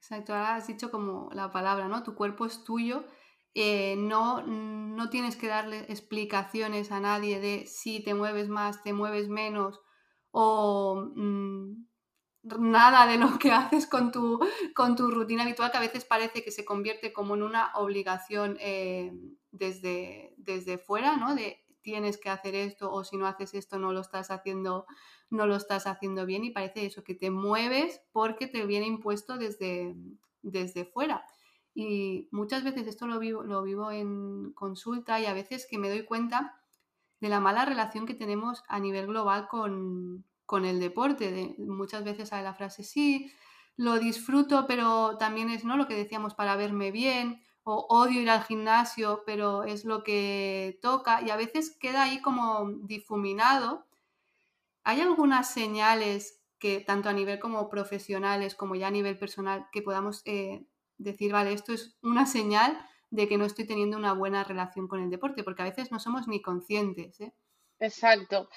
[0.00, 2.02] Exacto, ahora has dicho como la palabra, ¿no?
[2.02, 3.04] Tu cuerpo es tuyo
[3.54, 8.92] eh, no, no tienes que darle explicaciones a nadie de si te mueves más, te
[8.92, 9.80] mueves menos
[10.30, 11.72] o mm,
[12.60, 14.38] nada de lo que haces con tu,
[14.74, 18.56] con tu rutina habitual, que a veces parece que se convierte como en una obligación
[18.60, 19.12] eh,
[19.50, 21.34] desde, desde fuera, ¿no?
[21.34, 24.86] De tienes que hacer esto o si no haces esto no lo estás haciendo
[25.30, 29.36] no lo estás haciendo bien y parece eso que te mueves porque te viene impuesto
[29.36, 29.94] desde,
[30.42, 31.24] desde fuera.
[31.74, 35.88] Y muchas veces esto lo vivo, lo vivo en consulta y a veces que me
[35.88, 36.60] doy cuenta
[37.20, 40.24] de la mala relación que tenemos a nivel global con,
[40.64, 41.30] el deporte.
[41.30, 43.30] De, muchas veces hay la frase, sí,
[43.76, 45.76] lo disfruto, pero también es ¿no?
[45.76, 50.78] lo que decíamos para verme bien, o odio ir al gimnasio, pero es lo que
[50.80, 53.86] toca, y a veces queda ahí como difuminado.
[54.84, 59.82] ¿Hay algunas señales que tanto a nivel como profesionales como ya a nivel personal que
[59.82, 60.64] podamos eh,
[60.96, 65.02] decir, vale, esto es una señal de que no estoy teniendo una buena relación con
[65.02, 67.20] el deporte, porque a veces no somos ni conscientes.
[67.20, 67.34] ¿eh?
[67.80, 68.48] Exacto.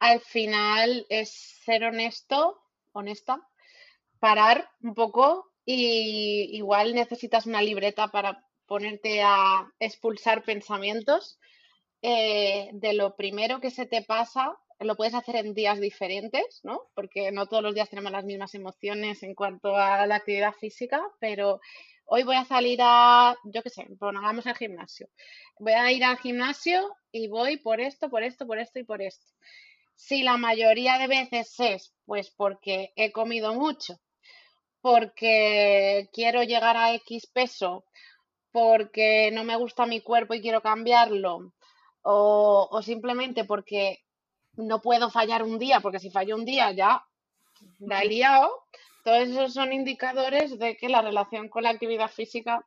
[0.00, 1.30] Al final es
[1.64, 3.48] ser honesto, honesta,
[4.18, 11.40] parar un poco y igual necesitas una libreta para ponerte a expulsar pensamientos
[12.02, 16.82] eh, de lo primero que se te pasa lo puedes hacer en días diferentes, ¿no?
[16.94, 21.02] Porque no todos los días tenemos las mismas emociones en cuanto a la actividad física,
[21.18, 21.60] pero
[22.04, 25.08] hoy voy a salir a, yo qué sé, bueno, el gimnasio.
[25.58, 29.02] Voy a ir al gimnasio y voy por esto, por esto, por esto y por
[29.02, 29.26] esto.
[29.96, 33.98] Si la mayoría de veces es, pues porque he comido mucho,
[34.80, 37.84] porque quiero llegar a X peso,
[38.52, 41.52] porque no me gusta mi cuerpo y quiero cambiarlo,
[42.02, 43.98] o, o simplemente porque
[44.54, 47.04] no puedo fallar un día, porque si fallo un día ya
[47.80, 48.50] he liado.
[49.04, 52.66] Todos esos son indicadores de que la relación con la actividad física,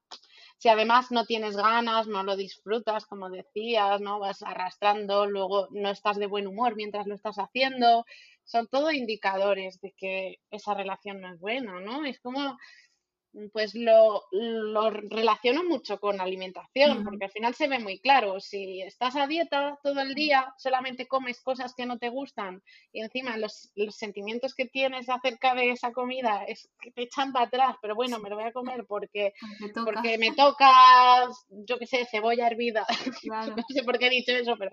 [0.57, 5.89] si además no tienes ganas, no lo disfrutas, como decías, no vas arrastrando, luego no
[5.89, 8.05] estás de buen humor mientras lo estás haciendo,
[8.43, 12.05] son todo indicadores de que esa relación no es buena, ¿no?
[12.05, 12.57] Es como
[13.53, 18.81] pues lo, lo, relaciono mucho con alimentación, porque al final se ve muy claro, si
[18.81, 23.37] estás a dieta todo el día, solamente comes cosas que no te gustan y encima
[23.37, 27.75] los, los sentimientos que tienes acerca de esa comida es que te echan para atrás,
[27.81, 29.33] pero bueno, me lo voy a comer porque,
[29.85, 30.69] porque me toca,
[31.49, 32.85] yo qué sé, cebolla hervida,
[33.55, 34.71] no sé por qué he dicho eso, pero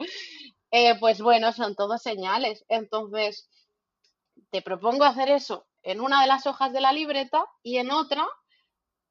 [0.71, 2.65] eh, pues bueno, son todos señales.
[2.69, 3.49] Entonces,
[4.51, 8.27] te propongo hacer eso en una de las hojas de la libreta y en otra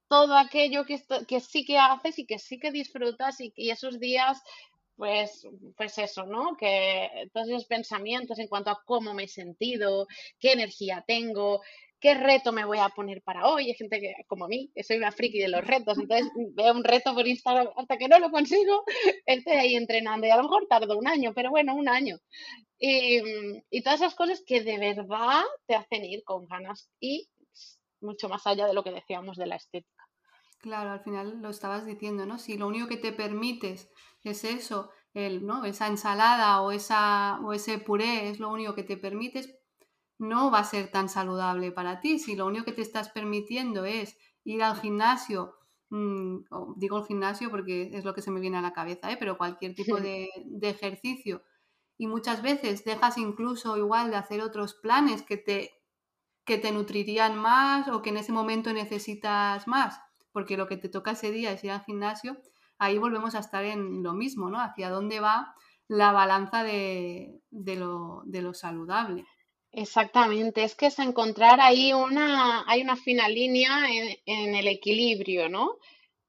[0.07, 4.41] todo aquello que, que sí que haces y que sí que disfrutas y, esos días
[4.95, 6.57] pues, pues eso, ¿no?
[6.57, 10.07] Que todos esos pensamientos en cuanto a cómo me he sentido,
[10.39, 11.61] qué energía tengo,
[11.99, 13.67] qué reto me voy a poner para hoy.
[13.67, 16.83] Hay gente que, como mí, que soy una friki de los retos, entonces veo un
[16.83, 18.83] reto por Instagram hasta que no lo consigo,
[19.25, 22.17] estoy ahí entrenando y a lo mejor tardo un año, pero bueno, un año.
[22.79, 23.21] Y,
[23.69, 27.27] y todas esas cosas que de verdad te hacen ir con ganas y
[28.01, 29.96] mucho más allá de lo que decíamos de la estética.
[30.59, 32.39] Claro, al final lo estabas diciendo, ¿no?
[32.39, 33.89] Si lo único que te permites
[34.23, 35.63] es eso, el, ¿no?
[35.65, 39.55] esa ensalada o, esa, o ese puré es lo único que te permites,
[40.19, 42.19] no va a ser tan saludable para ti.
[42.19, 45.55] Si lo único que te estás permitiendo es ir al gimnasio,
[45.91, 46.37] mm,
[46.77, 49.17] digo el gimnasio porque es lo que se me viene a la cabeza, ¿eh?
[49.19, 51.43] pero cualquier tipo de, de ejercicio,
[51.97, 55.71] y muchas veces dejas incluso igual de hacer otros planes que te,
[56.45, 59.99] que te nutrirían más o que en ese momento necesitas más
[60.37, 62.37] porque lo que te toca ese día es ir al gimnasio,
[62.77, 64.59] ahí volvemos a estar en lo mismo, ¿no?
[64.59, 65.55] Hacia dónde va
[65.87, 69.25] la balanza de, lo, saludable.
[69.71, 75.77] Exactamente, es que es encontrar ahí una, hay una fina línea en, el equilibrio, ¿no?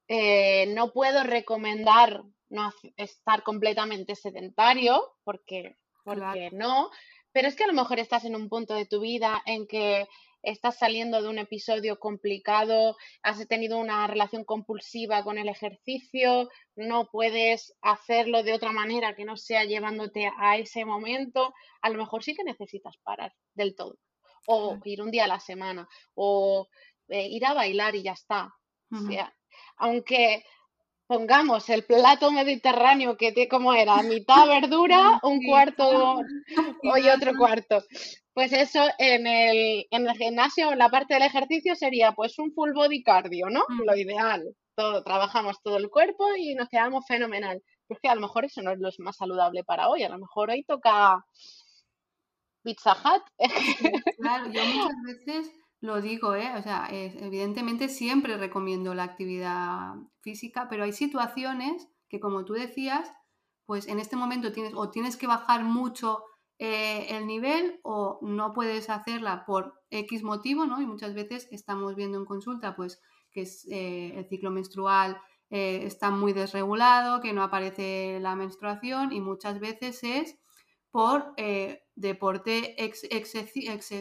[0.07, 6.89] Eh, no puedo recomendar no estar completamente sedentario, porque, porque no,
[7.31, 10.07] pero es que a lo mejor estás en un punto de tu vida en que
[10.41, 17.09] estás saliendo de un episodio complicado, has tenido una relación compulsiva con el ejercicio, no
[17.11, 22.23] puedes hacerlo de otra manera que no sea llevándote a ese momento, a lo mejor
[22.23, 23.97] sí que necesitas parar del todo,
[24.47, 26.67] o ir un día a la semana, o
[27.09, 28.53] eh, ir a bailar y ya está.
[29.77, 30.43] aunque
[31.09, 36.21] pongamos el plato mediterráneo que te, como era, mitad verdura, un cuarto
[36.83, 37.83] y otro cuarto.
[38.31, 42.73] Pues eso en el, en el gimnasio, la parte del ejercicio sería pues un full
[42.73, 43.61] body cardio, ¿no?
[43.67, 43.81] Mm.
[43.85, 44.55] Lo ideal.
[44.75, 47.61] Todo, trabajamos todo el cuerpo y nos quedamos fenomenal.
[47.87, 50.03] Pero es que a lo mejor eso no es lo más saludable para hoy.
[50.03, 51.25] A lo mejor hoy toca
[52.63, 53.23] Pizza Hut.
[54.19, 56.51] Claro, yo muchas veces lo digo, ¿eh?
[56.57, 63.11] O sea, evidentemente siempre recomiendo la actividad física, pero hay situaciones que, como tú decías,
[63.65, 66.23] pues en este momento tienes o tienes que bajar mucho
[66.57, 70.81] eh, el nivel o no puedes hacerla por X motivo, ¿no?
[70.81, 73.01] Y muchas veces estamos viendo en consulta, pues,
[73.31, 79.13] que es, eh, el ciclo menstrual eh, está muy desregulado, que no aparece la menstruación
[79.13, 80.37] y muchas veces es
[80.91, 83.07] por eh, deporte ex,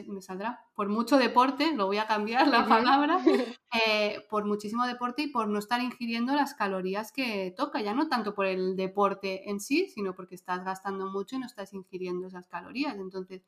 [0.06, 0.64] me saldrá.
[0.74, 3.20] Por mucho deporte lo voy a cambiar la palabra
[3.86, 8.08] eh, por muchísimo deporte y por no estar ingiriendo las calorías que toca ya no
[8.08, 12.28] tanto por el deporte en sí sino porque estás gastando mucho y no estás ingiriendo
[12.28, 12.96] esas calorías.
[12.96, 13.42] Entonces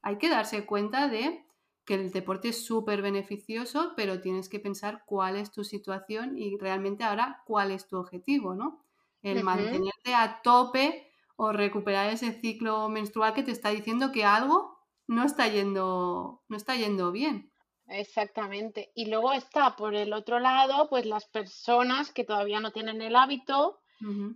[0.00, 1.44] hay que darse cuenta de
[1.84, 6.56] que el deporte es súper beneficioso, pero tienes que pensar cuál es tu situación y
[6.56, 8.84] realmente ahora cuál es tu objetivo, ¿no?
[9.20, 14.78] El mantenerte a tope o recuperar ese ciclo menstrual que te está diciendo que algo
[15.06, 17.52] no está yendo, no está yendo bien.
[17.88, 18.90] Exactamente.
[18.94, 23.16] Y luego está por el otro lado, pues las personas que todavía no tienen el
[23.16, 23.80] hábito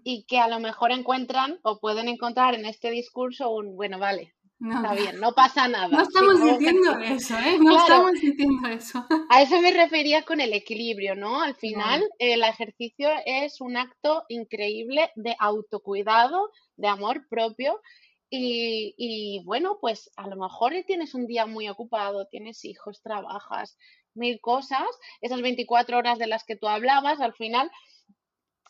[0.05, 4.36] y que a lo mejor encuentran o pueden encontrar en este discurso un, bueno, vale,
[4.59, 5.89] Está bien, no pasa nada.
[5.89, 7.59] No estamos diciendo eso, ¿eh?
[7.61, 9.07] No estamos diciendo eso.
[9.29, 11.43] A eso me refería con el equilibrio, ¿no?
[11.43, 17.81] Al final, el ejercicio es un acto increíble de autocuidado, de amor propio.
[18.31, 23.77] Y, y, bueno, pues a lo mejor tienes un día muy ocupado, tienes hijos, trabajas,
[24.15, 24.89] mil cosas,
[25.21, 27.71] esas 24 horas de las que tú hablabas, al final,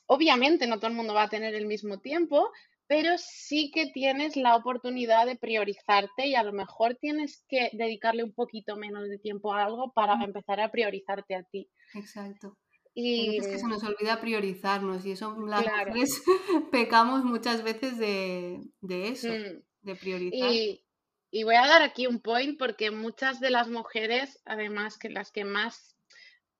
[0.06, 2.50] obviamente no todo el mundo va a tener el mismo tiempo,
[2.88, 8.22] pero sí que tienes la oportunidad de priorizarte y a lo mejor tienes que dedicarle
[8.22, 11.68] un poquito menos de tiempo a algo para empezar a priorizarte a ti.
[11.94, 12.56] Exacto.
[12.94, 16.22] Y es que se nos olvida priorizarnos y eso las mujeres
[16.72, 19.62] pecamos muchas veces de, eso, mm.
[19.82, 20.50] de priorizar.
[20.50, 20.82] Y,
[21.30, 25.30] y, voy a dar aquí un point porque muchas de las mujeres, además que las
[25.30, 25.96] que más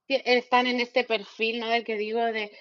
[0.09, 1.68] están en este perfil, ¿no?
[1.68, 2.53] Del que digo de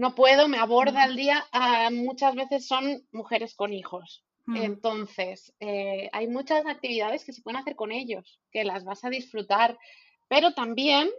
[0.00, 4.24] no puedo, me aborda el día, ah, muchas veces son mujeres con hijos.
[4.54, 9.10] Entonces, eh, hay muchas actividades que se pueden hacer con ellos, que las vas a
[9.10, 9.78] disfrutar,
[10.26, 11.10] pero también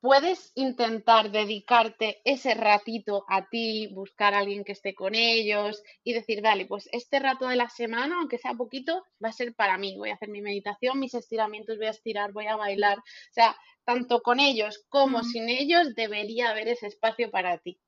[0.00, 6.12] puedes intentar dedicarte ese ratito a ti, buscar a alguien que esté con ellos y
[6.12, 9.76] decir, dale, pues este rato de la semana, aunque sea poquito, va a ser para
[9.76, 9.96] mí.
[9.96, 12.98] Voy a hacer mi meditación, mis estiramientos, voy a estirar, voy a bailar.
[12.98, 17.80] O sea, tanto con ellos como sin ellos debería haber ese espacio para ti.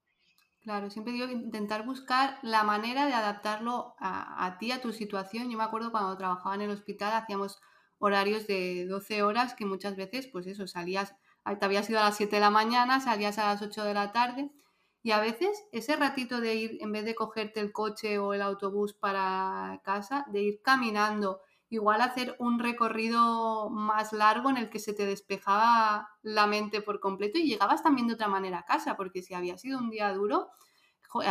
[0.67, 5.49] Claro, siempre digo intentar buscar la manera de adaptarlo a, ti, a tu situación.
[5.49, 7.61] Yo me acuerdo cuando trabajaba en el hospital, hacíamos
[7.99, 11.15] horarios de 12 horas que muchas veces, pues eso, salías,
[11.61, 14.11] te habías ido a las 7 de la mañana, salías a las 8 de la
[14.11, 14.51] tarde
[15.05, 18.43] y a veces ese ratito de ir, en vez de cogerte el coche o el
[18.43, 24.79] autobús para casa, de ir caminando igual hacer un recorrido más largo en el que
[24.79, 28.97] se te despejaba la mente por completo y llegabas también de otra manera a casa,
[28.97, 30.49] porque si había sido un día duro,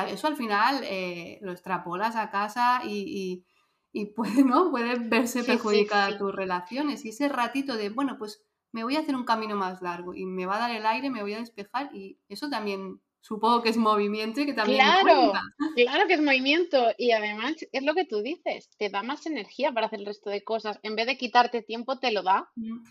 [0.10, 3.46] eso al final eh, lo extrapolas a casa y,
[4.16, 4.72] puede, ¿no?
[4.72, 7.06] puede verse perjudicada tus relaciones.
[7.06, 10.26] Y ese ratito de, bueno, pues me voy a hacer un camino más largo y
[10.26, 13.70] me va a dar el aire, me voy a despejar y eso también supongo que
[13.70, 15.34] es movimiento y que también claro,
[15.76, 19.72] claro que es movimiento y además es lo que tú dices, te da más energía
[19.72, 22.84] para hacer el resto de cosas, en vez de quitarte tiempo te lo da mm.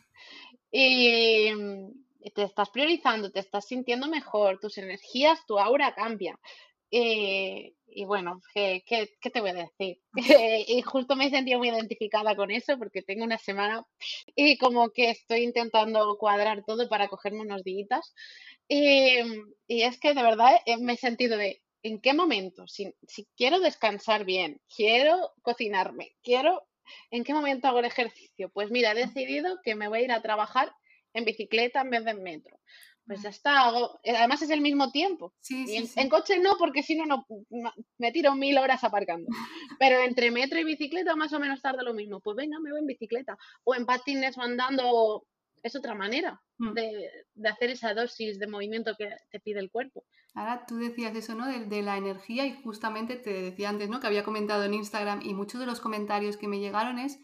[0.72, 6.36] y te estás priorizando, te estás sintiendo mejor, tus energías, tu aura cambia.
[6.90, 8.82] Eh, y bueno, ¿qué,
[9.20, 10.00] te voy a decir?
[10.68, 13.84] y justo me he sentido muy identificada con eso porque tengo una semana
[14.34, 18.14] y como que estoy intentando cuadrar todo para cogerme unos días
[18.68, 22.66] Em, y, es que de verdad eh, me he sentido de, ¿en qué momento?
[22.66, 26.66] Si, si quiero descansar bien, quiero cocinarme, quiero,
[27.10, 28.50] ¿en qué momento hago el ejercicio?
[28.50, 30.72] Pues mira, he decidido que me voy a ir a trabajar
[31.12, 32.58] en bicicleta en vez de en metro.
[33.06, 33.70] Pues ya está,
[34.02, 35.34] eh, además es el mismo tiempo.
[35.50, 37.26] en, coche no, porque si no, no,
[37.98, 39.26] me tiro mil horas aparcando.
[39.78, 42.20] Pero entre metro y bicicleta más o menos tarda lo mismo.
[42.20, 43.36] Pues venga, me voy en bicicleta.
[43.64, 45.26] O en patines o andando
[45.64, 46.72] es otra manera mm.
[46.74, 47.10] de,
[47.48, 50.04] hacer esa dosis de movimiento que te pide el cuerpo.
[50.34, 51.46] Ahora tú decías eso, ¿no?
[51.46, 53.98] De, la energía y justamente te decía antes, ¿no?
[53.98, 57.18] Que había comentado en Instagram y muchos de los comentarios que me llegaron es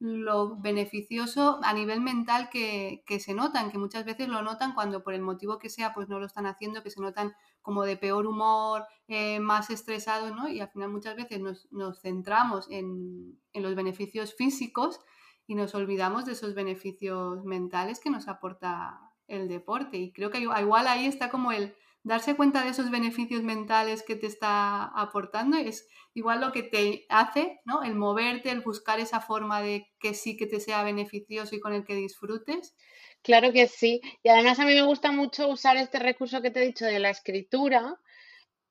[0.00, 5.14] lo beneficioso a nivel mental que, se notan, que muchas veces lo notan cuando por
[5.14, 7.32] el motivo que sea, pues no lo están haciendo, que se notan
[7.62, 10.48] como de peor humor, eh, más estresados, ¿no?
[10.48, 15.00] Y al final muchas veces nos, centramos en, en, los beneficios físicos
[15.48, 19.96] y nos olvidamos de esos beneficios mentales que nos aporta el deporte.
[19.96, 24.14] Y creo que igual ahí está como el darse cuenta de esos beneficios mentales que
[24.14, 27.82] te está aportando es igual lo que te hace, ¿no?
[27.82, 31.72] El moverte, el buscar esa forma de que sí que te sea beneficioso y con
[31.72, 32.76] el que disfrutes.
[33.22, 34.02] Claro que sí.
[34.22, 36.98] Y además a mí me gusta mucho usar este recurso que te he dicho de
[36.98, 37.98] la escritura,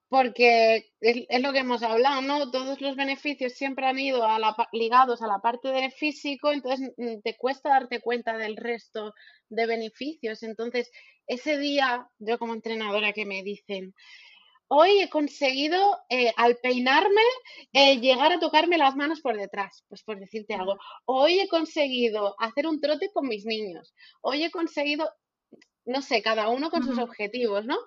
[0.09, 2.49] porque es, lo que hemos hablado, ¿no?
[2.49, 6.91] Todos los beneficios siempre han ido a la, ligados a la parte del físico, entonces
[6.97, 9.13] mm, te cuesta darte cuenta del resto
[9.49, 10.43] de beneficios.
[10.43, 10.89] Entonces,
[11.27, 13.93] ese día, yo como entrenadora que me dicen,
[14.69, 17.21] hoy he conseguido, eh, al peinarme,
[17.73, 20.77] eh, llegar a tocarme las manos por detrás, pues por decirte algo.
[21.05, 23.93] Hoy he conseguido hacer un trote con mis niños.
[24.21, 25.09] Hoy he conseguido,
[25.85, 27.77] no sé, cada uno con sus objetivos, ¿no?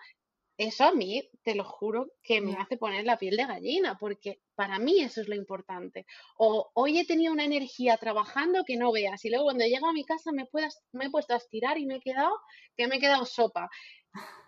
[0.63, 4.43] Eso a mí, te lo juro, que me hace poner la piel de gallina, porque
[4.55, 6.05] para mí eso es lo importante.
[6.37, 9.95] O hoy he tenido una energía trabajando que no veas, y luego cuando llego a
[9.95, 10.47] mi casa me,
[10.93, 12.39] me he puesto a estirar y me he quedado,
[12.77, 13.71] que me he quedado sopa.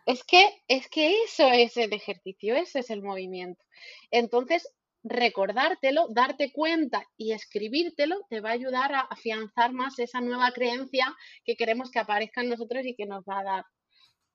[0.04, 3.64] Es que, es que eso es el ejercicio, ese es el movimiento.
[4.10, 4.68] Entonces,
[5.02, 11.06] recordártelo, darte cuenta y escribírtelo te va a ayudar a afianzar más esa nueva creencia
[11.42, 13.64] que queremos que aparezca en nosotros y que nos va a dar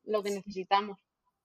[0.06, 0.98] lo que necesitamos.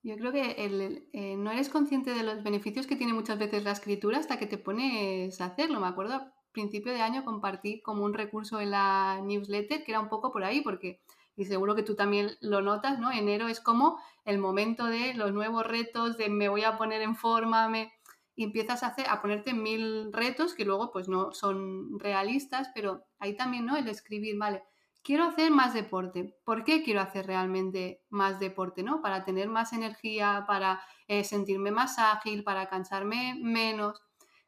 [0.05, 3.62] Yo creo que el, eh, no eres consciente de los beneficios que tiene muchas veces
[3.62, 5.78] la escritura hasta que te pones a hacerlo.
[5.78, 10.00] Me acuerdo a principio de año compartí como un recurso en la newsletter que era
[10.00, 11.00] un poco por ahí, porque,
[11.36, 13.12] y seguro que tú también lo notas, ¿no?
[13.12, 17.14] Enero es como el momento de los nuevos retos, de me voy a poner en
[17.16, 17.92] forma, me...
[18.36, 23.36] empiezas a, hacer, a ponerte mil retos que luego pues no son realistas, pero ahí
[23.36, 23.76] también, ¿no?
[23.76, 24.64] El escribir, vale,
[25.03, 26.36] quiero hacer más deporte.
[26.44, 28.82] ¿Por qué quiero hacer realmente más deporte?
[28.82, 29.03] ¿no?
[29.03, 34.00] Para tener más energía, para eh, sentirme más ágil, para cansarme menos.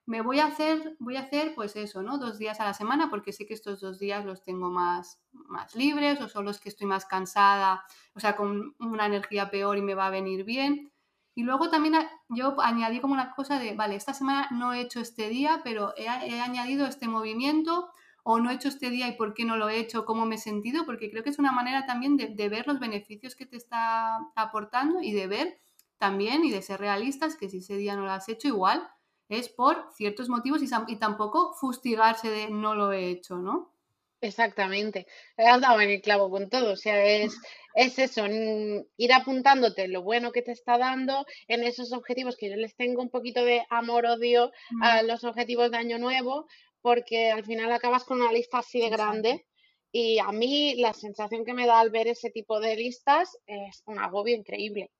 [0.06, 2.18] Me voy a hacer, voy a hacer pues eso, ¿no?
[2.18, 5.74] Dos días a la semana porque sé que estos dos días los tengo más, más
[5.74, 7.84] libres o son los que estoy más cansada,
[8.14, 10.92] o sea, con una energía peor y me va a venir bien.
[11.34, 11.94] Y luego también
[12.28, 15.94] yo añadí como una cosa de, vale, esta semana no he hecho este día, pero
[15.96, 17.88] he, he añadido este movimiento
[18.24, 20.36] o no he hecho este día y por qué no lo he hecho, cómo me
[20.36, 23.56] he sentido, porque creo que es una manera también de, ver los beneficios que te
[23.56, 25.60] está aportando y de ver
[25.98, 28.88] también y de ser realistas que si ese día no lo has hecho igual
[29.28, 33.72] es por ciertos motivos y, tampoco fustigarse de no lo he hecho, ¿no?
[34.20, 35.06] Exactamente,
[35.36, 37.38] has dado en el clavo con todo, o sea, es,
[37.74, 42.56] es eso, ir apuntándote lo bueno que te está dando en esos objetivos que yo
[42.56, 44.50] les tengo un poquito de amor-odio
[44.80, 46.46] a los objetivos de Año Nuevo,
[46.84, 49.46] porque al final acabas con una lista así de grande
[49.90, 53.82] y a mí la sensación que me da al ver ese tipo de listas es
[53.86, 54.90] un agobio increíble.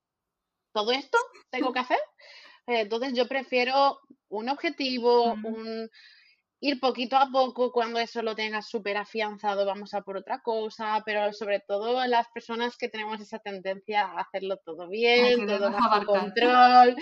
[0.73, 1.19] Todo esto
[1.51, 1.99] tengo que hacer.
[2.67, 5.91] Entonces yo prefiero un objetivo, un,
[6.65, 11.03] ir poquito a poco, cuando eso lo tengas súper afianzado, vamos a por otra cosa,
[11.05, 16.07] pero sobre todo las personas que tenemos esa tendencia a hacerlo todo bien, todo bajo
[16.07, 16.97] control,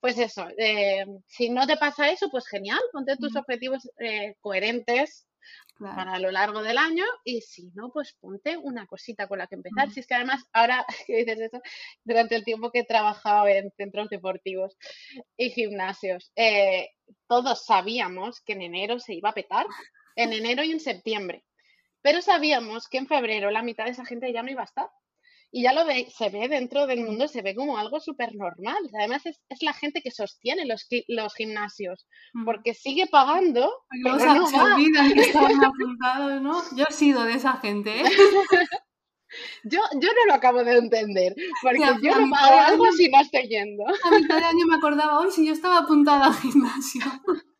[0.00, 5.26] pues eso, eh, si no te pasa eso, pues genial, ponte tus objetivos eh, coherentes,
[5.80, 9.54] para lo largo del año y si no, pues ponte una cosita con la que
[9.56, 9.90] empezar.
[9.90, 11.60] Si es que además ahora que dices eso,
[12.04, 14.76] durante el tiempo que he trabajado en centros deportivos
[15.36, 16.90] y gimnasios, eh,
[17.26, 19.66] todos sabíamos que en enero se iba a petar,
[20.16, 21.44] en enero y en septiembre,
[22.02, 24.90] pero sabíamos que en febrero la mitad de esa gente ya no iba a estar
[25.52, 28.78] y ya lo ve, se ve dentro del mundo, se ve como algo súper normal.
[28.98, 32.44] Además, es, la gente que sostiene los, los gimnasios, mm.
[32.44, 33.68] porque sigue pagando.
[34.02, 36.62] Pero no se olvidan que estaban apuntados, ¿no?
[36.76, 38.04] Yo he sido de esa gente, ¿eh?
[39.62, 43.46] Yo, yo no lo acabo de entender, porque yo no pago algo si no estoy
[43.46, 43.84] yendo.
[43.86, 47.02] A mitad de año me acordaba, hoy si yo estaba apuntada al gimnasio.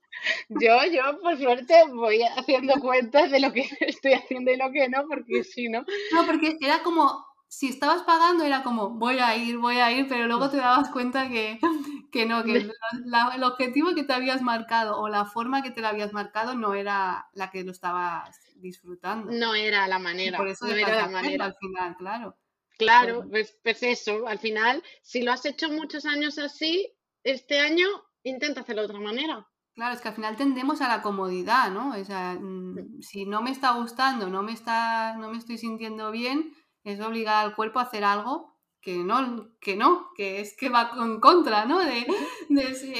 [0.50, 4.86] Yo, yo, por suerte, voy haciendo cuentas de lo que estoy haciendo y lo que
[4.86, 5.84] no, porque si no.
[6.12, 10.06] No, porque era como si estabas pagando era como, voy a ir, voy a ir,
[10.08, 11.58] pero luego te dabas cuenta que,
[12.12, 15.88] que no, que el, objetivo que te habías marcado o la forma que te lo
[15.88, 19.32] habías marcado no era la que lo estabas disfrutando.
[19.32, 20.38] No era la manera.
[20.38, 22.38] por eso no era la manera al final, claro.
[22.78, 26.94] Claro, pues, pues, eso, al final, si lo has hecho muchos años así,
[27.24, 27.86] este año
[28.22, 29.46] intenta hacerlo de otra manera.
[29.74, 31.96] Claro, es que al final tendemos a la comodidad, ¿no?
[31.98, 36.10] O sea, mm, si no me está gustando, no me está, no me estoy sintiendo
[36.12, 38.50] bien, es obligar al cuerpo a hacer algo
[38.80, 41.80] que no, que no, que es que va en contra, ¿no?
[41.80, 42.06] De,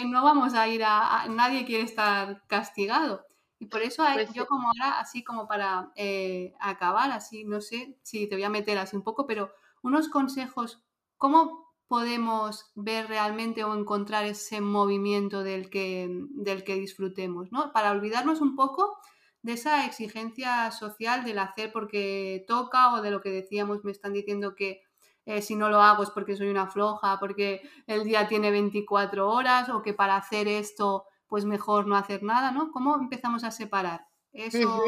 [0.07, 3.25] no vamos a ir a, Nadie quiere estar castigado.
[3.59, 7.61] Y por eso hay, Pues yo como ahora, así como para eh, acabar, así, no
[7.61, 9.53] sé si te voy a meter así un poco, pero
[9.83, 10.83] unos consejos,
[11.19, 17.53] ¿cómo podemos ver realmente o encontrar ese movimiento del que, del que disfrutemos?
[17.53, 17.73] ¿no?
[17.73, 18.99] Para olvidarnos un poco
[19.43, 24.13] de esa exigencia social del hacer porque toca o de lo que decíamos, me están
[24.13, 24.83] diciendo que
[25.27, 29.29] eh, si no lo hago es porque soy una floja, porque el día tiene 24
[29.29, 32.73] horas o que para hacer esto pues mejor no hacer nada, ¿no?
[32.73, 34.81] ¿Cómo empezamos a separar esos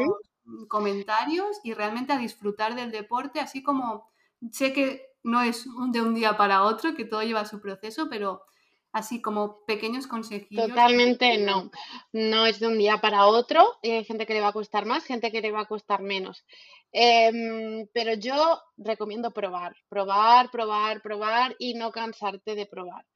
[0.68, 4.11] comentarios y realmente a disfrutar del deporte, así como
[4.50, 8.42] sé que no es de un día para otro, que todo lleva su proceso, pero
[8.93, 10.68] así como pequeños consejillos.
[10.68, 11.70] Totalmente no,
[12.12, 15.05] no es de un día para otro, hay gente que le va a costar más,
[15.05, 16.45] gente que le va a costar menos.
[16.93, 23.07] Em, pero yo recomiendo probar, probar, probar, probar y no cansarte de probar.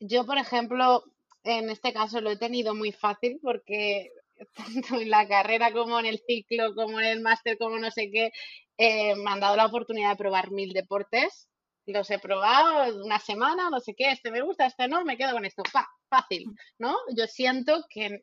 [0.00, 1.04] Yo, por ejemplo,
[1.44, 4.10] en este caso lo he tenido muy fácil porque
[4.56, 8.10] tanto en la carrera como en el ciclo, como en el máster, como no sé
[8.10, 8.32] qué,
[8.78, 11.49] eh, me han dado la oportunidad de probar mil deportes.
[11.86, 15.32] Los he probado una semana, no sé qué, este me gusta, este no, me quedo
[15.32, 15.62] con esto.
[16.08, 16.46] fácil,
[16.78, 16.96] ¿no?
[17.16, 18.22] Yo siento que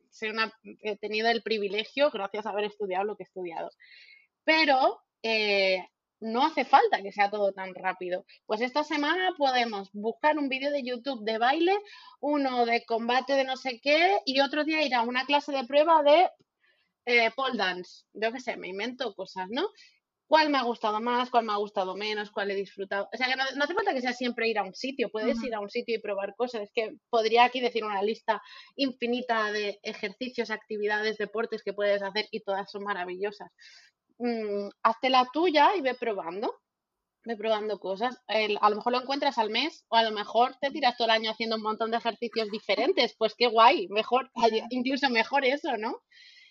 [0.81, 3.69] he tenido el privilegio, gracias a haber estudiado lo que he estudiado.
[4.43, 5.83] Pero eh,
[6.19, 8.25] no hace falta que sea todo tan rápido.
[8.45, 11.77] Pues esta semana podemos buscar un vídeo de YouTube de baile,
[12.19, 15.65] uno de combate de no sé qué y otro día ir a una clase de
[15.65, 16.29] prueba de
[17.05, 18.05] eh, pole dance.
[18.13, 19.69] Yo qué sé, me invento cosas, ¿no?
[20.27, 21.29] ¿Cuál me ha gustado más?
[21.29, 22.31] ¿Cuál me ha gustado menos?
[22.31, 23.07] ¿Cuál he disfrutado?
[23.13, 25.55] O sea, que no, hace falta que sea siempre ir a un sitio, puedes ir
[25.55, 26.63] a un sitio y probar cosas.
[26.63, 28.41] Es que podría aquí decir una lista
[28.75, 33.49] infinita de ejercicios, actividades, deportes que puedes hacer y todas son maravillosas.
[34.17, 36.53] Mm, hazte la tuya y ve probando.
[37.23, 38.21] Ve probando cosas.
[38.27, 41.11] a lo mejor lo encuentras al mes o a lo mejor te tiras todo el
[41.11, 43.15] año haciendo un montón de ejercicios diferentes.
[43.17, 44.29] Pues qué guay, mejor,
[44.71, 46.01] incluso mejor eso, ¿no?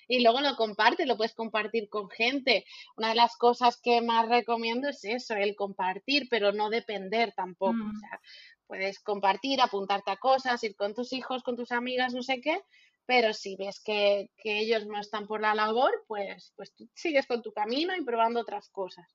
[0.09, 2.65] Y luego lo compartes, lo puedes compartir con gente.
[2.97, 7.73] Una de las cosas que más recomiendo es eso, el compartir, pero no depender tampoco.
[7.73, 8.01] O mm.
[8.01, 8.21] sea,
[8.67, 12.61] puedes compartir, apuntarte a cosas, ir con tus hijos, con tus amigas, no sé qué,
[13.07, 17.43] pero si ves que, ellos no están por la labor, pues, pues tú sigues con
[17.43, 19.07] tu camino y probando otras cosas.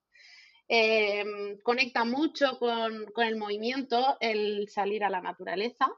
[0.68, 5.92] Em, conecta mucho con, el movimiento el salir a la naturaleza,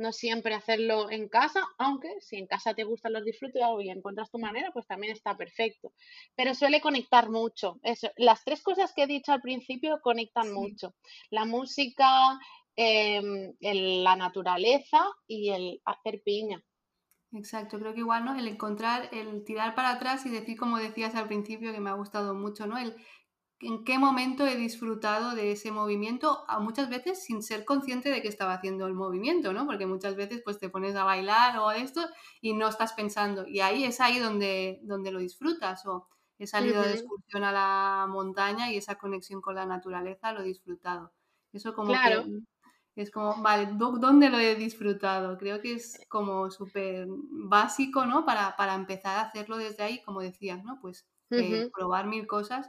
[0.00, 4.30] no siempre hacerlo en casa, aunque si en casa te gustan los disfrutes y encuentras
[4.30, 5.92] tu manera, pues también está perfecto.
[6.34, 7.78] Pero suele conectar mucho.
[8.16, 10.94] las tres cosas que he dicho al principio conectan mucho.
[11.30, 12.38] La música,
[12.76, 16.64] em, la naturaleza y el hacer piña.
[17.32, 18.36] Exacto, creo que igual, ¿no?
[18.36, 21.94] El encontrar, el tirar para atrás y decir, como decías al principio, que me ha
[21.94, 22.76] gustado mucho, ¿no?
[22.76, 22.96] El
[23.60, 28.22] en qué momento he disfrutado de ese movimiento, a muchas veces sin ser consciente de
[28.22, 29.66] que estaba haciendo el movimiento, ¿no?
[29.66, 32.00] Porque muchas veces pues te pones a bailar o esto
[32.40, 33.46] y no estás pensando.
[33.46, 35.84] Y ahí es ahí donde, donde lo disfrutas.
[35.86, 36.08] O
[36.38, 40.44] he salido de excursión a la montaña y esa conexión con la naturaleza lo he
[40.44, 41.12] disfrutado.
[41.52, 45.38] Eso como que es como, vale, ¿dónde lo he disfrutado?
[45.38, 48.24] Creo que es como súper básico, ¿no?
[48.24, 50.78] Para, para, empezar a hacerlo desde ahí, como decías, ¿no?
[50.80, 52.68] Pues eh, probar mil cosas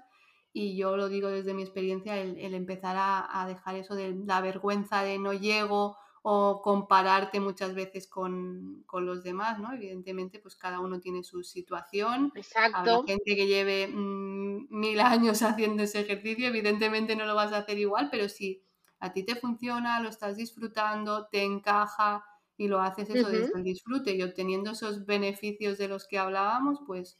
[0.53, 5.01] y yo lo digo desde mi experiencia, el, empezar a, dejar eso de la vergüenza
[5.03, 9.73] de no llego o compararte muchas veces con, los demás, ¿no?
[9.73, 12.31] Evidentemente, pues cada uno tiene su situación.
[12.35, 12.77] Exacto.
[12.77, 17.59] Habrá gente que lleve mm, mil años haciendo ese ejercicio, evidentemente no lo vas a
[17.59, 18.63] hacer igual, pero si
[18.99, 22.23] a ti te funciona, lo estás disfrutando, te encaja
[22.55, 26.79] y lo haces eso desde el disfrute y obteniendo esos beneficios de los que hablábamos,
[26.85, 27.17] pues...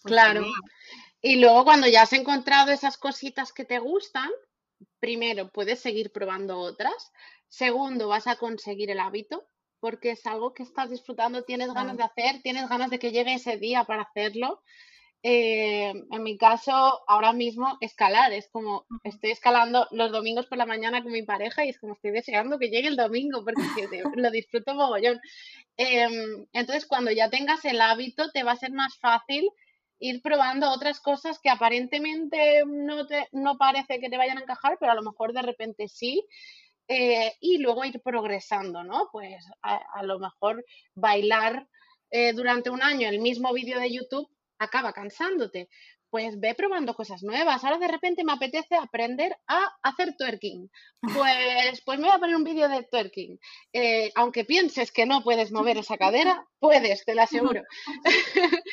[0.00, 0.46] pues claro.
[1.20, 4.30] Y luego cuando ya has encontrado esas cositas que te gustan,
[5.00, 7.12] primero puedes seguir probando otras.
[7.48, 9.48] Segundo, vas a conseguir el hábito
[9.80, 13.34] porque es algo que estás disfrutando, tienes ganas de hacer, tienes ganas de que llegue
[13.34, 14.62] ese día para hacerlo.
[15.22, 20.66] Eh, en mi caso, ahora mismo escalar, es como estoy escalando los domingos por la
[20.66, 23.56] mañana con mi pareja y es como estoy deseando que llegue el domingo porque
[24.16, 25.20] lo disfruto mogollón.
[25.76, 29.48] Em, entonces, cuando ya tengas el hábito, te va a ser más fácil
[29.98, 34.76] ir probando otras cosas que aparentemente no, te, no parece que te vayan a encajar,
[34.78, 36.26] pero a lo mejor de repente sí.
[36.90, 39.10] Eh, y luego ir progresando, ¿no?
[39.12, 41.68] Pues a, lo mejor bailar
[42.10, 44.26] eh, durante un año el mismo vídeo de YouTube
[44.58, 45.68] acaba cansándote,
[46.10, 47.62] pues ve probando cosas nuevas.
[47.64, 50.70] Ahora de repente me apetece aprender a hacer twerking.
[51.00, 53.38] Pues, pues me voy a poner un vídeo de twerking.
[53.72, 57.62] Eh, aunque pienses que no puedes mover esa cadera, puedes, te lo aseguro.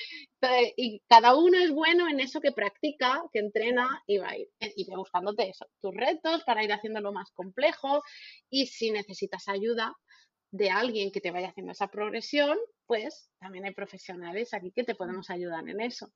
[0.78, 4.50] y cada uno es bueno en eso que practica, que entrena y va a ir.
[4.76, 8.02] Y ve buscándote eso, tus retos para ir haciéndolo más complejo.
[8.50, 9.96] Y si necesitas ayuda,
[10.58, 14.96] de alguien que te vaya haciendo esa progresión, pues también hay profesionales aquí que te
[15.04, 15.16] Mm.
[15.16, 16.14] podemos ayudar en eso.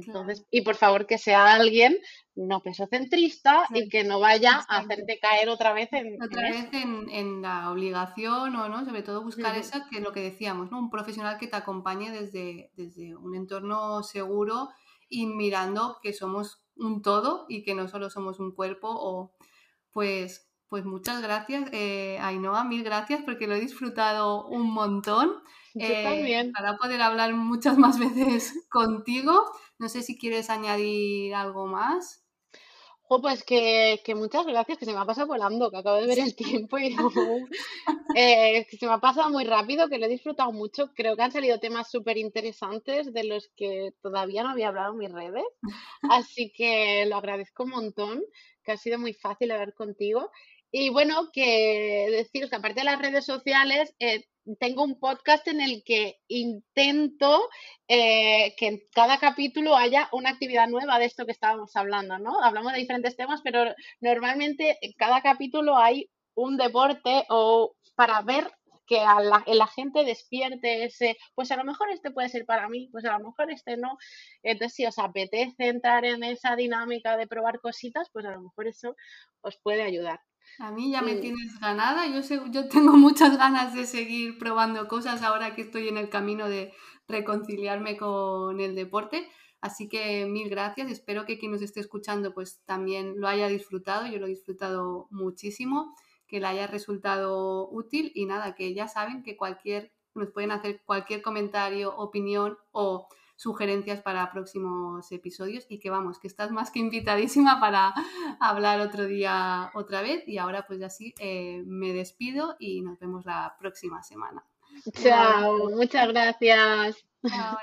[0.00, 0.32] Claro.
[0.32, 1.98] Entonces, y por favor que sea alguien
[2.34, 6.72] no pesocentrista y que no vaya a hacerte caer otra vez en, en Otra vez
[6.72, 10.20] en, en la obligación o no, sobre todo buscar Ujú, esa que es lo que
[10.22, 10.78] decíamos, ¿no?
[10.78, 14.68] Un profesional que te acompañe desde, desde un entorno seguro
[15.08, 19.34] y mirando que somos un todo y que no solo somos un cuerpo o
[19.92, 25.42] pues, pues muchas gracias, eh, Ainhoa, mil gracias porque lo he disfrutado un montón.
[25.74, 26.52] Yo Eh, también.
[26.54, 29.44] ojalá poder hablar muchas más veces contigo.
[29.78, 32.24] No sé si quieres añadir algo más.
[33.20, 36.18] Pues que, que muchas gracias, que se me ha pasado volando, que acabo de ver
[36.18, 36.96] el tiempo y
[38.14, 40.92] eh, que se me ha pasado muy rápido, que lo he disfrutado mucho.
[40.94, 44.98] Creo que han salido temas súper interesantes de los que todavía no había hablado en
[44.98, 45.44] mis redes.
[46.08, 48.22] Así que lo agradezco un montón,
[48.64, 50.30] que ha sido muy fácil hablar contigo.
[50.74, 54.24] Y bueno, que deciros que aparte de las redes sociales, eh,
[54.58, 57.48] tengo un podcast en el que intento
[57.88, 62.42] eh, que en cada capítulo haya una actividad nueva de esto que estábamos hablando, ¿no?
[62.42, 68.50] Hablamos de diferentes temas, pero normalmente en cada capítulo hay un deporte o para ver
[68.86, 72.68] que a la, la gente despierte ese, pues a lo mejor este puede ser para
[72.70, 73.98] mí, pues a lo mejor este no.
[74.42, 78.66] Entonces, si os apetece entrar en esa dinámica de probar cositas, pues a lo mejor
[78.68, 78.96] eso
[79.42, 80.20] os puede ayudar.
[80.58, 82.06] A mí ya me tienes ganada.
[82.06, 86.08] Yo, sé- yo tengo muchas ganas de seguir probando cosas ahora que estoy en el
[86.08, 86.72] camino de
[87.08, 89.28] reconciliarme con el deporte.
[89.60, 90.90] Así que mil gracias.
[90.90, 94.06] Espero que quien nos esté escuchando pues también lo haya disfrutado.
[94.06, 95.94] Yo lo he disfrutado muchísimo,
[96.26, 100.82] que le haya resultado útil y nada, que ya saben que cualquier, nos pueden hacer
[100.84, 103.08] cualquier comentario, opinión o
[103.42, 107.92] sugerencias para próximos episodios y que vamos, que estás más que invitadísima para
[108.40, 113.24] hablar otro día otra vez y ahora pues así eh, me despido y nos vemos
[113.24, 114.44] la próxima semana.
[115.02, 117.04] Chao, muchas gracias.
[117.28, 117.58] Chao.